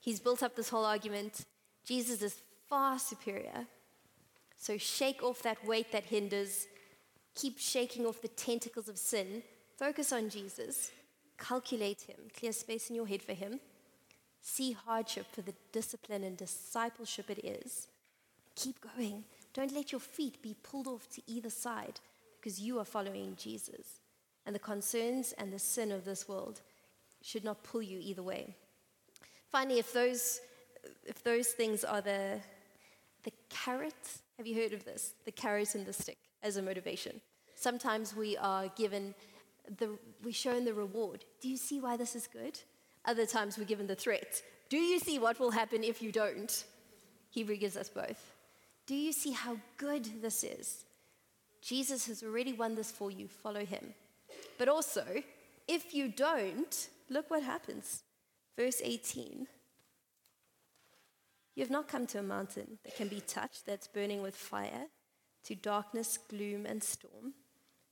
He's 0.00 0.18
built 0.18 0.42
up 0.42 0.56
this 0.56 0.70
whole 0.70 0.84
argument. 0.84 1.42
Jesus 1.84 2.20
is 2.20 2.36
far 2.68 2.98
superior. 2.98 3.66
So 4.56 4.76
shake 4.76 5.22
off 5.22 5.40
that 5.42 5.64
weight 5.64 5.92
that 5.92 6.04
hinders 6.04 6.66
keep 7.36 7.60
shaking 7.60 8.06
off 8.06 8.20
the 8.20 8.28
tentacles 8.28 8.88
of 8.88 8.98
sin, 8.98 9.44
focus 9.78 10.12
on 10.12 10.30
Jesus, 10.30 10.90
calculate 11.38 12.02
Him, 12.02 12.16
clear 12.36 12.52
space 12.52 12.90
in 12.90 12.96
your 12.96 13.06
head 13.06 13.22
for 13.22 13.34
Him, 13.34 13.60
see 14.44 14.72
hardship 14.72 15.26
for 15.32 15.40
the 15.40 15.54
discipline 15.72 16.22
and 16.22 16.36
discipleship 16.36 17.30
it 17.30 17.44
is. 17.44 17.88
Keep 18.54 18.76
going. 18.96 19.24
Don't 19.54 19.74
let 19.74 19.90
your 19.90 20.00
feet 20.00 20.42
be 20.42 20.54
pulled 20.62 20.86
off 20.86 21.08
to 21.10 21.22
either 21.26 21.50
side 21.50 21.98
because 22.38 22.60
you 22.60 22.78
are 22.78 22.84
following 22.84 23.36
Jesus. 23.36 24.00
And 24.44 24.54
the 24.54 24.60
concerns 24.60 25.32
and 25.38 25.50
the 25.50 25.58
sin 25.58 25.90
of 25.90 26.04
this 26.04 26.28
world 26.28 26.60
should 27.22 27.42
not 27.42 27.64
pull 27.64 27.82
you 27.82 27.98
either 28.02 28.22
way. 28.22 28.54
Finally, 29.48 29.78
if 29.78 29.92
those, 29.94 30.40
if 31.06 31.24
those 31.24 31.48
things 31.48 31.82
are 31.82 32.02
the, 32.02 32.38
the 33.22 33.32
carrot, 33.48 33.94
have 34.36 34.46
you 34.46 34.60
heard 34.60 34.74
of 34.74 34.84
this? 34.84 35.14
The 35.24 35.32
carrot 35.32 35.74
and 35.74 35.86
the 35.86 35.92
stick 35.94 36.18
as 36.42 36.58
a 36.58 36.62
motivation. 36.62 37.22
Sometimes 37.54 38.14
we 38.14 38.36
are 38.36 38.68
given 38.76 39.14
the, 39.78 39.96
we're 40.22 40.34
shown 40.34 40.66
the 40.66 40.74
reward. 40.74 41.24
Do 41.40 41.48
you 41.48 41.56
see 41.56 41.80
why 41.80 41.96
this 41.96 42.14
is 42.14 42.26
good? 42.26 42.60
Other 43.06 43.26
times 43.26 43.58
we're 43.58 43.64
given 43.64 43.86
the 43.86 43.94
threat. 43.94 44.42
Do 44.68 44.76
you 44.76 44.98
see 44.98 45.18
what 45.18 45.38
will 45.38 45.50
happen 45.50 45.84
if 45.84 46.00
you 46.00 46.10
don't? 46.10 46.64
Hebrew 47.30 47.56
gives 47.56 47.76
us 47.76 47.88
both. 47.88 48.34
Do 48.86 48.94
you 48.94 49.12
see 49.12 49.32
how 49.32 49.58
good 49.76 50.22
this 50.22 50.44
is? 50.44 50.84
Jesus 51.60 52.06
has 52.06 52.22
already 52.22 52.52
won 52.52 52.74
this 52.74 52.90
for 52.90 53.10
you. 53.10 53.28
Follow 53.28 53.64
him. 53.64 53.94
But 54.58 54.68
also, 54.68 55.04
if 55.66 55.94
you 55.94 56.08
don't, 56.08 56.88
look 57.08 57.30
what 57.30 57.42
happens. 57.42 58.02
Verse 58.56 58.80
18. 58.82 59.46
You 61.54 61.62
have 61.62 61.70
not 61.70 61.88
come 61.88 62.06
to 62.08 62.18
a 62.18 62.22
mountain 62.22 62.78
that 62.84 62.96
can 62.96 63.08
be 63.08 63.20
touched, 63.20 63.64
that's 63.64 63.86
burning 63.86 64.22
with 64.22 64.36
fire 64.36 64.86
to 65.44 65.54
darkness, 65.54 66.18
gloom, 66.28 66.66
and 66.66 66.82
storm, 66.82 67.34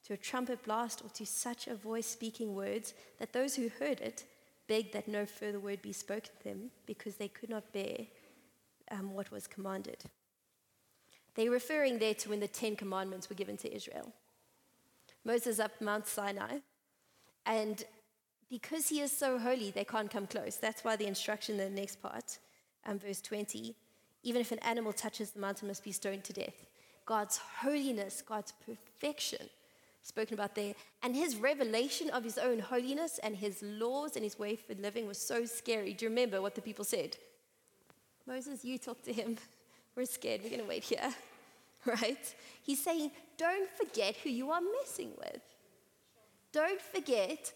to 0.07 0.15
a 0.15 0.17
trumpet 0.17 0.65
blast, 0.65 1.03
or 1.05 1.11
to 1.11 1.27
such 1.27 1.69
a 1.69 1.75
voice 1.75 2.07
speaking 2.07 2.55
words 2.55 2.95
that 3.19 3.33
those 3.33 3.55
who 3.55 3.71
heard 3.79 4.01
it 4.01 4.25
begged 4.73 4.95
that 4.95 5.07
no 5.07 5.27
further 5.27 5.61
word 5.61 5.83
be 5.83 5.93
spoken 5.93 6.31
to 6.39 6.45
them 6.45 6.71
because 6.87 7.17
they 7.17 7.29
could 7.29 7.51
not 7.51 7.75
bear 7.75 8.07
um, 8.91 9.13
what 9.13 9.31
was 9.31 9.47
commanded. 9.47 10.03
They're 11.35 11.51
referring 11.51 11.99
there 11.99 12.15
to 12.15 12.31
when 12.31 12.41
the 12.41 12.49
Ten 12.49 12.75
Commandments 12.75 13.29
were 13.29 13.37
given 13.37 13.59
to 13.59 13.75
Israel. 13.75 14.15
Moses 15.27 15.61
up 15.61 15.79
Mount 15.83 16.07
Sinai, 16.07 16.61
and 17.45 17.85
because 18.49 18.89
he 18.89 19.01
is 19.01 19.13
so 19.13 19.39
holy, 19.39 19.71
they 19.71 19.85
can't 19.85 20.11
come 20.11 20.27
close. 20.27 20.57
That's 20.57 20.85
why 20.85 20.97
the 20.97 21.07
instruction 21.07 21.61
in 21.61 21.75
the 21.75 21.81
next 21.81 22.01
part, 22.01 22.39
um, 22.87 22.99
verse 22.99 23.21
20, 23.21 23.75
even 24.23 24.41
if 24.41 24.53
an 24.53 24.59
animal 24.61 24.95
touches 24.95 25.33
the 25.33 25.41
mountain, 25.41 25.69
must 25.69 25.85
be 25.85 25.93
stoned 25.93 26.25
to 26.25 26.33
death. 26.33 26.65
God's 27.05 27.37
holiness, 27.61 28.23
God's 28.27 28.55
perfection 28.65 29.51
spoken 30.03 30.35
about 30.35 30.55
there. 30.55 30.75
And 31.03 31.15
his 31.15 31.37
revelation 31.37 32.11
of 32.11 32.25
his 32.25 32.39
own 32.39 32.59
holiness 32.59 33.19
and 33.23 33.37
his 33.37 33.63
laws 33.63 34.17
and 34.17 34.25
his 34.25 34.39
way 34.39 34.57
for 34.57 34.75
living 34.75 35.07
was 35.07 35.19
so 35.19 35.45
scary. 35.45 35.95
Do 35.95 36.05
you 36.05 36.11
remember 36.11 36.43
what 36.43 36.55
the 36.55 36.63
people 36.63 36.85
said? 36.85 37.17
Moses, 38.27 38.65
you 38.65 38.79
talk 38.79 39.03
to 39.03 39.13
him. 39.13 39.37
We're 39.97 40.07
scared. 40.07 40.43
We're 40.43 40.51
going 40.51 40.63
to 40.63 40.69
wait 40.69 40.85
here. 40.85 41.13
Right? 41.85 42.33
He's 42.63 42.81
saying, 42.81 43.11
don't 43.37 43.69
forget 43.69 44.15
who 44.15 44.31
you 44.31 44.53
are 44.53 44.61
messing 44.81 45.11
with. 45.19 45.43
Don't 46.53 46.81
forget 46.81 47.53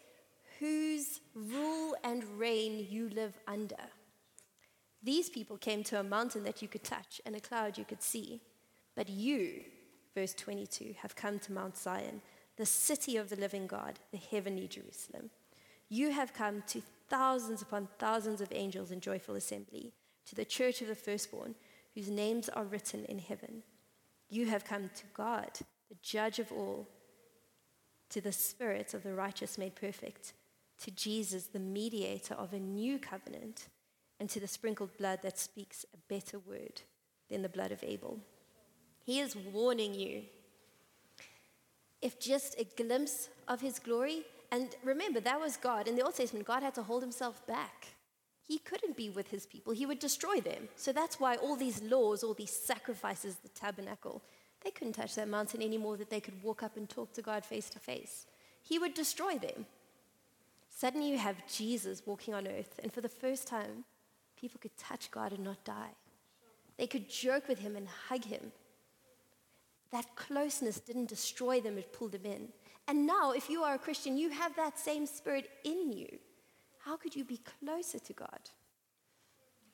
whose 0.58 1.20
rule 1.32 1.94
and 2.02 2.24
reign 2.36 2.88
you 2.90 3.08
live 3.10 3.34
under. 3.46 3.76
These 5.00 5.30
people 5.30 5.56
came 5.56 5.84
to 5.84 6.00
a 6.00 6.02
mountain 6.02 6.42
that 6.42 6.60
you 6.60 6.66
could 6.66 6.82
touch 6.82 7.20
and 7.24 7.36
a 7.36 7.40
cloud 7.40 7.78
you 7.78 7.84
could 7.84 8.02
see. 8.02 8.40
But 8.96 9.08
you, 9.08 9.60
verse 10.12 10.34
22, 10.34 10.94
have 11.02 11.14
come 11.14 11.38
to 11.40 11.52
Mount 11.52 11.76
Zion, 11.76 12.22
the 12.56 12.66
city 12.66 13.16
of 13.16 13.28
the 13.28 13.36
living 13.36 13.66
God, 13.66 13.98
the 14.10 14.18
heavenly 14.18 14.66
Jerusalem. 14.66 15.30
You 15.88 16.10
have 16.10 16.34
come 16.34 16.62
to 16.68 16.82
thousands 17.08 17.62
upon 17.62 17.88
thousands 17.98 18.40
of 18.40 18.48
angels 18.52 18.90
in 18.90 19.00
joyful 19.00 19.36
assembly, 19.36 19.92
to 20.26 20.34
the 20.34 20.44
church 20.44 20.80
of 20.82 20.88
the 20.88 20.94
firstborn, 20.94 21.54
whose 21.94 22.10
names 22.10 22.48
are 22.48 22.64
written 22.64 23.04
in 23.04 23.18
heaven. 23.18 23.62
You 24.28 24.46
have 24.46 24.64
come 24.64 24.90
to 24.94 25.04
God, 25.14 25.50
the 25.88 25.96
judge 26.02 26.38
of 26.38 26.50
all, 26.50 26.88
to 28.10 28.20
the 28.20 28.32
Spirit 28.32 28.94
of 28.94 29.02
the 29.02 29.14
righteous 29.14 29.58
made 29.58 29.74
perfect, 29.74 30.32
to 30.82 30.90
Jesus, 30.90 31.46
the 31.46 31.58
mediator 31.58 32.34
of 32.34 32.52
a 32.52 32.58
new 32.58 32.98
covenant, 32.98 33.68
and 34.18 34.28
to 34.30 34.40
the 34.40 34.48
sprinkled 34.48 34.96
blood 34.96 35.20
that 35.22 35.38
speaks 35.38 35.84
a 35.92 36.12
better 36.12 36.38
word 36.38 36.82
than 37.30 37.42
the 37.42 37.48
blood 37.48 37.72
of 37.72 37.84
Abel. 37.84 38.20
He 39.04 39.20
is 39.20 39.36
warning 39.36 39.94
you. 39.94 40.22
If 42.06 42.20
just 42.20 42.54
a 42.56 42.62
glimpse 42.80 43.30
of 43.48 43.60
his 43.60 43.80
glory, 43.80 44.22
and 44.52 44.68
remember, 44.84 45.18
that 45.18 45.40
was 45.40 45.56
God. 45.56 45.88
In 45.88 45.96
the 45.96 46.02
Old 46.02 46.14
Testament, 46.14 46.46
God 46.46 46.62
had 46.62 46.76
to 46.76 46.84
hold 46.84 47.02
himself 47.02 47.44
back. 47.48 47.88
He 48.46 48.58
couldn't 48.58 48.96
be 48.96 49.10
with 49.10 49.26
his 49.26 49.44
people, 49.44 49.72
he 49.72 49.86
would 49.86 49.98
destroy 49.98 50.38
them. 50.38 50.68
So 50.76 50.92
that's 50.92 51.18
why 51.18 51.34
all 51.34 51.56
these 51.56 51.82
laws, 51.82 52.22
all 52.22 52.34
these 52.34 52.52
sacrifices, 52.52 53.34
the 53.42 53.48
tabernacle, 53.48 54.22
they 54.62 54.70
couldn't 54.70 54.92
touch 54.92 55.16
that 55.16 55.26
mountain 55.26 55.60
anymore 55.60 55.96
that 55.96 56.08
they 56.08 56.20
could 56.20 56.40
walk 56.44 56.62
up 56.62 56.76
and 56.76 56.88
talk 56.88 57.12
to 57.14 57.22
God 57.22 57.44
face 57.44 57.68
to 57.70 57.80
face. 57.80 58.26
He 58.62 58.78
would 58.78 58.94
destroy 58.94 59.36
them. 59.36 59.66
Suddenly 60.70 61.10
you 61.10 61.18
have 61.18 61.44
Jesus 61.52 62.06
walking 62.06 62.34
on 62.34 62.46
earth, 62.46 62.78
and 62.84 62.92
for 62.92 63.00
the 63.00 63.08
first 63.08 63.48
time, 63.48 63.82
people 64.40 64.60
could 64.60 64.78
touch 64.78 65.10
God 65.10 65.32
and 65.32 65.42
not 65.42 65.64
die. 65.64 65.96
They 66.78 66.86
could 66.86 67.10
joke 67.10 67.48
with 67.48 67.58
him 67.58 67.74
and 67.74 67.88
hug 67.88 68.26
him 68.26 68.52
that 69.92 70.16
closeness 70.16 70.80
didn't 70.80 71.08
destroy 71.08 71.60
them, 71.60 71.78
it 71.78 71.92
pulled 71.92 72.12
them 72.12 72.24
in. 72.24 72.48
And 72.88 73.06
now, 73.06 73.32
if 73.32 73.50
you 73.50 73.62
are 73.62 73.74
a 73.74 73.78
Christian, 73.78 74.16
you 74.16 74.30
have 74.30 74.54
that 74.56 74.78
same 74.78 75.06
spirit 75.06 75.50
in 75.64 75.92
you. 75.92 76.08
How 76.78 76.96
could 76.96 77.16
you 77.16 77.24
be 77.24 77.40
closer 77.60 77.98
to 77.98 78.12
God? 78.12 78.40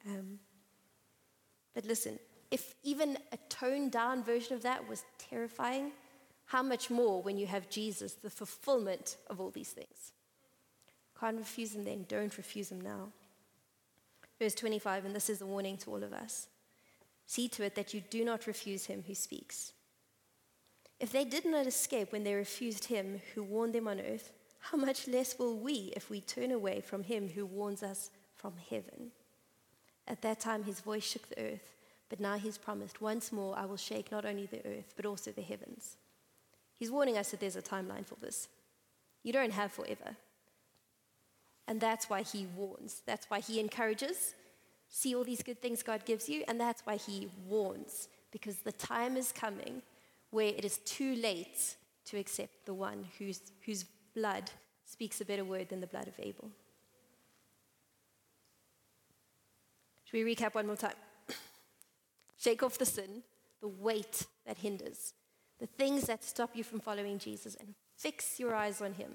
Um, 0.06 0.38
but 1.74 1.84
listen, 1.84 2.18
if 2.50 2.74
even 2.82 3.18
a 3.32 3.38
toned 3.48 3.92
down 3.92 4.22
version 4.22 4.54
of 4.54 4.62
that 4.62 4.88
was 4.88 5.04
terrifying, 5.18 5.92
how 6.46 6.62
much 6.62 6.90
more 6.90 7.22
when 7.22 7.36
you 7.36 7.46
have 7.46 7.70
Jesus, 7.70 8.14
the 8.14 8.30
fulfillment 8.30 9.16
of 9.28 9.40
all 9.40 9.50
these 9.50 9.70
things? 9.70 10.12
Can't 11.18 11.38
refuse 11.38 11.74
him 11.74 11.84
then, 11.84 12.04
don't 12.08 12.36
refuse 12.36 12.70
him 12.70 12.80
now. 12.80 13.08
Verse 14.38 14.54
25, 14.54 15.04
and 15.04 15.14
this 15.14 15.30
is 15.30 15.40
a 15.40 15.46
warning 15.46 15.76
to 15.78 15.90
all 15.90 16.02
of 16.02 16.12
us 16.12 16.48
see 17.32 17.48
to 17.48 17.64
it 17.64 17.74
that 17.74 17.94
you 17.94 18.02
do 18.10 18.24
not 18.24 18.46
refuse 18.46 18.86
him 18.86 19.04
who 19.06 19.14
speaks. 19.14 19.72
If 21.03 21.11
they 21.11 21.24
did 21.24 21.44
not 21.44 21.66
escape 21.66 22.12
when 22.12 22.22
they 22.22 22.32
refused 22.32 22.84
him 22.84 23.20
who 23.34 23.42
warned 23.42 23.74
them 23.74 23.88
on 23.88 23.98
earth, 23.98 24.32
how 24.61 24.78
much 24.78 25.09
less 25.09 25.36
will 25.36 25.57
we 25.57 25.92
if 25.96 26.09
we 26.09 26.20
turn 26.20 26.53
away 26.53 26.80
from 26.80 27.03
him 27.03 27.28
who 27.28 27.44
warns 27.44 27.82
us 27.82 28.11
from 28.36 28.53
heaven. 28.70 29.11
At 30.07 30.22
that 30.22 30.38
time, 30.38 30.62
his 30.62 30.78
voice 30.78 31.03
shook 31.03 31.28
the 31.28 31.55
earth, 31.55 31.74
but 32.09 32.20
now 32.20 32.38
he's 32.38 32.57
promised, 32.57 33.00
Once 33.00 33.32
more 33.32 33.59
I 33.59 33.64
will 33.64 33.76
shake 33.76 34.12
not 34.12 34.24
only 34.24 34.46
the 34.46 34.64
earth, 34.64 34.94
but 34.94 35.05
also 35.05 35.32
the 35.32 35.42
heavens. 35.42 35.96
He's 36.78 36.92
warning 36.92 37.18
us 37.18 37.32
that 37.32 37.40
there's 37.40 37.57
a 37.57 37.62
timeline 37.62 38.07
for 38.07 38.14
this. 38.20 38.46
You 39.24 39.32
don't 39.32 39.53
have 39.53 39.72
forever. 39.72 40.16
And 41.66 41.80
that's 41.80 42.09
why 42.09 42.22
he 42.22 42.46
warns. 42.57 43.03
That's 43.07 43.28
why 43.28 43.40
he 43.40 43.59
encourages. 43.59 44.34
See 44.88 45.16
all 45.16 45.24
these 45.24 45.42
good 45.42 45.61
things 45.61 45.82
God 45.82 46.05
gives 46.05 46.28
you, 46.28 46.44
and 46.46 46.61
that's 46.61 46.82
why 46.86 46.94
he 46.94 47.28
warns, 47.48 48.07
because 48.30 48.59
the 48.59 48.70
time 48.70 49.16
is 49.16 49.32
coming 49.32 49.82
where 50.32 50.48
it 50.48 50.64
is 50.64 50.78
too 50.78 51.14
late 51.16 51.76
to 52.06 52.18
accept 52.18 52.64
the 52.64 52.74
one 52.74 53.06
whose, 53.18 53.40
whose 53.64 53.84
blood 54.16 54.50
speaks 54.84 55.20
a 55.20 55.24
better 55.24 55.44
word 55.44 55.68
than 55.68 55.80
the 55.80 55.86
blood 55.86 56.08
of 56.08 56.14
Abel. 56.18 56.50
Should 60.04 60.24
we 60.24 60.34
recap 60.34 60.54
one 60.54 60.66
more 60.66 60.76
time? 60.76 60.94
Shake 62.38 62.62
off 62.62 62.78
the 62.78 62.86
sin, 62.86 63.22
the 63.60 63.68
weight 63.68 64.26
that 64.46 64.58
hinders, 64.58 65.12
the 65.60 65.66
things 65.66 66.04
that 66.06 66.24
stop 66.24 66.50
you 66.54 66.64
from 66.64 66.80
following 66.80 67.18
Jesus, 67.18 67.54
and 67.54 67.74
fix 67.96 68.40
your 68.40 68.54
eyes 68.54 68.80
on 68.80 68.94
Him. 68.94 69.12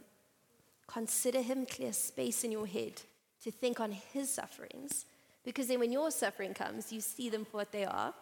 Consider 0.86 1.42
Him, 1.42 1.66
clear 1.66 1.94
space 1.94 2.44
in 2.44 2.52
your 2.52 2.68
head 2.68 3.02
to 3.44 3.52
think 3.52 3.80
on 3.80 3.92
His 3.92 4.30
sufferings, 4.32 5.06
because 5.44 5.68
then 5.68 5.80
when 5.80 5.92
your 5.92 6.12
suffering 6.12 6.54
comes, 6.54 6.92
you 6.92 7.02
see 7.02 7.30
them 7.30 7.44
for 7.44 7.58
what 7.58 7.72
they 7.72 7.86
are 7.86 8.14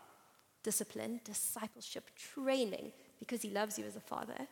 discipline, 0.66 1.22
discipleship, 1.24 2.10
training, 2.16 2.92
because 3.20 3.44
He 3.44 3.52
loves 3.52 3.78
you 3.78 3.86
as 3.86 3.96
a 3.96 4.02
father. 4.02 4.48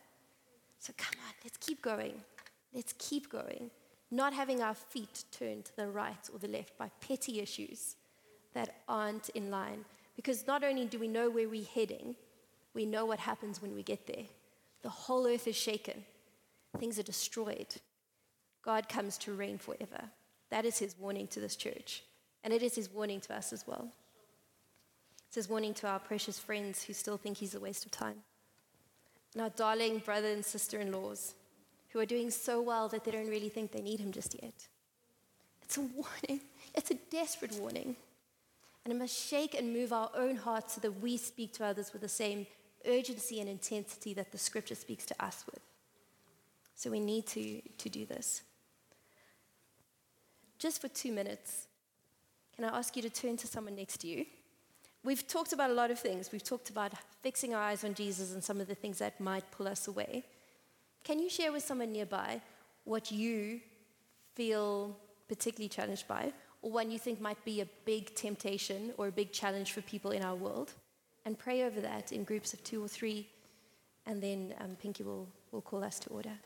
So 0.78 0.92
come 0.96 1.18
on, 1.26 1.34
let's 1.42 1.56
keep 1.58 1.82
going. 1.82 2.14
Let's 2.72 2.94
keep 2.98 3.28
going. 3.28 3.70
Not 4.12 4.32
having 4.32 4.62
our 4.62 4.74
feet 4.74 5.24
turned 5.32 5.64
to 5.64 5.76
the 5.76 5.88
right 5.88 6.30
or 6.32 6.38
the 6.38 6.48
left 6.48 6.78
by 6.78 6.88
petty 7.00 7.40
issues 7.40 7.96
that 8.52 8.76
aren't 8.88 9.28
in 9.30 9.50
line. 9.50 9.84
Because 10.14 10.46
not 10.46 10.62
only 10.62 10.86
do 10.86 11.00
we 11.00 11.08
know 11.08 11.28
where 11.28 11.48
we're 11.48 11.64
heading, 11.74 12.14
we 12.74 12.86
know 12.86 13.04
what 13.06 13.18
happens 13.18 13.60
when 13.60 13.74
we 13.74 13.82
get 13.82 14.06
there. 14.06 14.26
The 14.82 14.90
whole 14.90 15.26
earth 15.26 15.48
is 15.48 15.56
shaken, 15.56 16.04
things 16.78 16.98
are 16.98 17.02
destroyed. 17.02 17.74
God 18.62 18.88
comes 18.88 19.18
to 19.18 19.34
reign 19.34 19.58
forever. 19.58 20.04
That 20.50 20.64
is 20.64 20.78
his 20.78 20.96
warning 20.98 21.26
to 21.28 21.40
this 21.40 21.56
church. 21.56 22.04
And 22.44 22.52
it 22.52 22.62
is 22.62 22.74
his 22.76 22.88
warning 22.90 23.20
to 23.22 23.34
us 23.34 23.52
as 23.52 23.66
well. 23.66 23.90
It's 25.36 25.48
warning 25.48 25.74
to 25.74 25.88
our 25.88 25.98
precious 25.98 26.38
friends 26.38 26.84
who 26.84 26.92
still 26.92 27.16
think 27.16 27.38
he's 27.38 27.54
a 27.54 27.60
waste 27.60 27.84
of 27.84 27.90
time. 27.90 28.22
And 29.32 29.42
our 29.42 29.50
darling 29.50 29.98
brother 29.98 30.28
and 30.28 30.44
sister 30.44 30.80
in 30.80 30.92
laws 30.92 31.34
who 31.90 31.98
are 31.98 32.06
doing 32.06 32.30
so 32.30 32.60
well 32.60 32.88
that 32.88 33.04
they 33.04 33.10
don't 33.10 33.28
really 33.28 33.48
think 33.48 33.72
they 33.72 33.80
need 33.80 34.00
him 34.00 34.12
just 34.12 34.36
yet. 34.40 34.68
It's 35.62 35.76
a 35.76 35.80
warning, 35.80 36.40
it's 36.74 36.90
a 36.90 36.98
desperate 37.10 37.54
warning. 37.54 37.96
And 38.84 38.92
it 38.92 38.96
must 38.96 39.16
shake 39.16 39.54
and 39.54 39.72
move 39.72 39.92
our 39.92 40.10
own 40.14 40.36
hearts 40.36 40.74
so 40.74 40.80
that 40.82 41.00
we 41.00 41.16
speak 41.16 41.52
to 41.54 41.64
others 41.64 41.92
with 41.92 42.02
the 42.02 42.08
same 42.08 42.46
urgency 42.86 43.40
and 43.40 43.48
intensity 43.48 44.12
that 44.14 44.30
the 44.30 44.38
scripture 44.38 44.74
speaks 44.74 45.06
to 45.06 45.24
us 45.24 45.44
with. 45.46 45.60
So 46.76 46.90
we 46.90 47.00
need 47.00 47.26
to, 47.28 47.62
to 47.78 47.88
do 47.88 48.04
this. 48.04 48.42
Just 50.58 50.80
for 50.80 50.88
two 50.88 51.12
minutes, 51.12 51.66
can 52.54 52.64
I 52.66 52.76
ask 52.76 52.94
you 52.94 53.02
to 53.02 53.10
turn 53.10 53.36
to 53.38 53.46
someone 53.46 53.74
next 53.74 53.98
to 53.98 54.06
you? 54.06 54.26
We've 55.04 55.26
talked 55.26 55.52
about 55.52 55.70
a 55.70 55.74
lot 55.74 55.90
of 55.90 55.98
things. 55.98 56.32
We've 56.32 56.42
talked 56.42 56.70
about 56.70 56.92
fixing 57.22 57.54
our 57.54 57.62
eyes 57.62 57.84
on 57.84 57.94
Jesus 57.94 58.32
and 58.32 58.42
some 58.42 58.60
of 58.60 58.66
the 58.66 58.74
things 58.74 58.98
that 58.98 59.20
might 59.20 59.48
pull 59.50 59.68
us 59.68 59.86
away. 59.86 60.24
Can 61.04 61.18
you 61.18 61.28
share 61.28 61.52
with 61.52 61.62
someone 61.62 61.92
nearby 61.92 62.40
what 62.84 63.12
you 63.12 63.60
feel 64.34 64.96
particularly 65.28 65.68
challenged 65.68 66.08
by? 66.08 66.32
or 66.64 66.70
one 66.70 66.90
you 66.90 66.98
think 66.98 67.20
might 67.20 67.44
be 67.44 67.60
a 67.60 67.66
big 67.84 68.14
temptation 68.14 68.94
or 68.96 69.08
a 69.08 69.12
big 69.12 69.32
challenge 69.32 69.72
for 69.72 69.82
people 69.82 70.12
in 70.12 70.24
our 70.24 70.34
world. 70.34 70.72
And 71.26 71.38
pray 71.38 71.62
over 71.64 71.80
that 71.82 72.10
in 72.10 72.24
groups 72.24 72.54
of 72.54 72.64
two 72.64 72.82
or 72.82 72.88
three, 72.88 73.28
and 74.06 74.22
then 74.22 74.54
um, 74.60 74.76
Pinky 74.80 75.02
will, 75.02 75.28
will 75.52 75.60
call 75.60 75.84
us 75.84 75.98
to 76.00 76.10
order. 76.10 76.36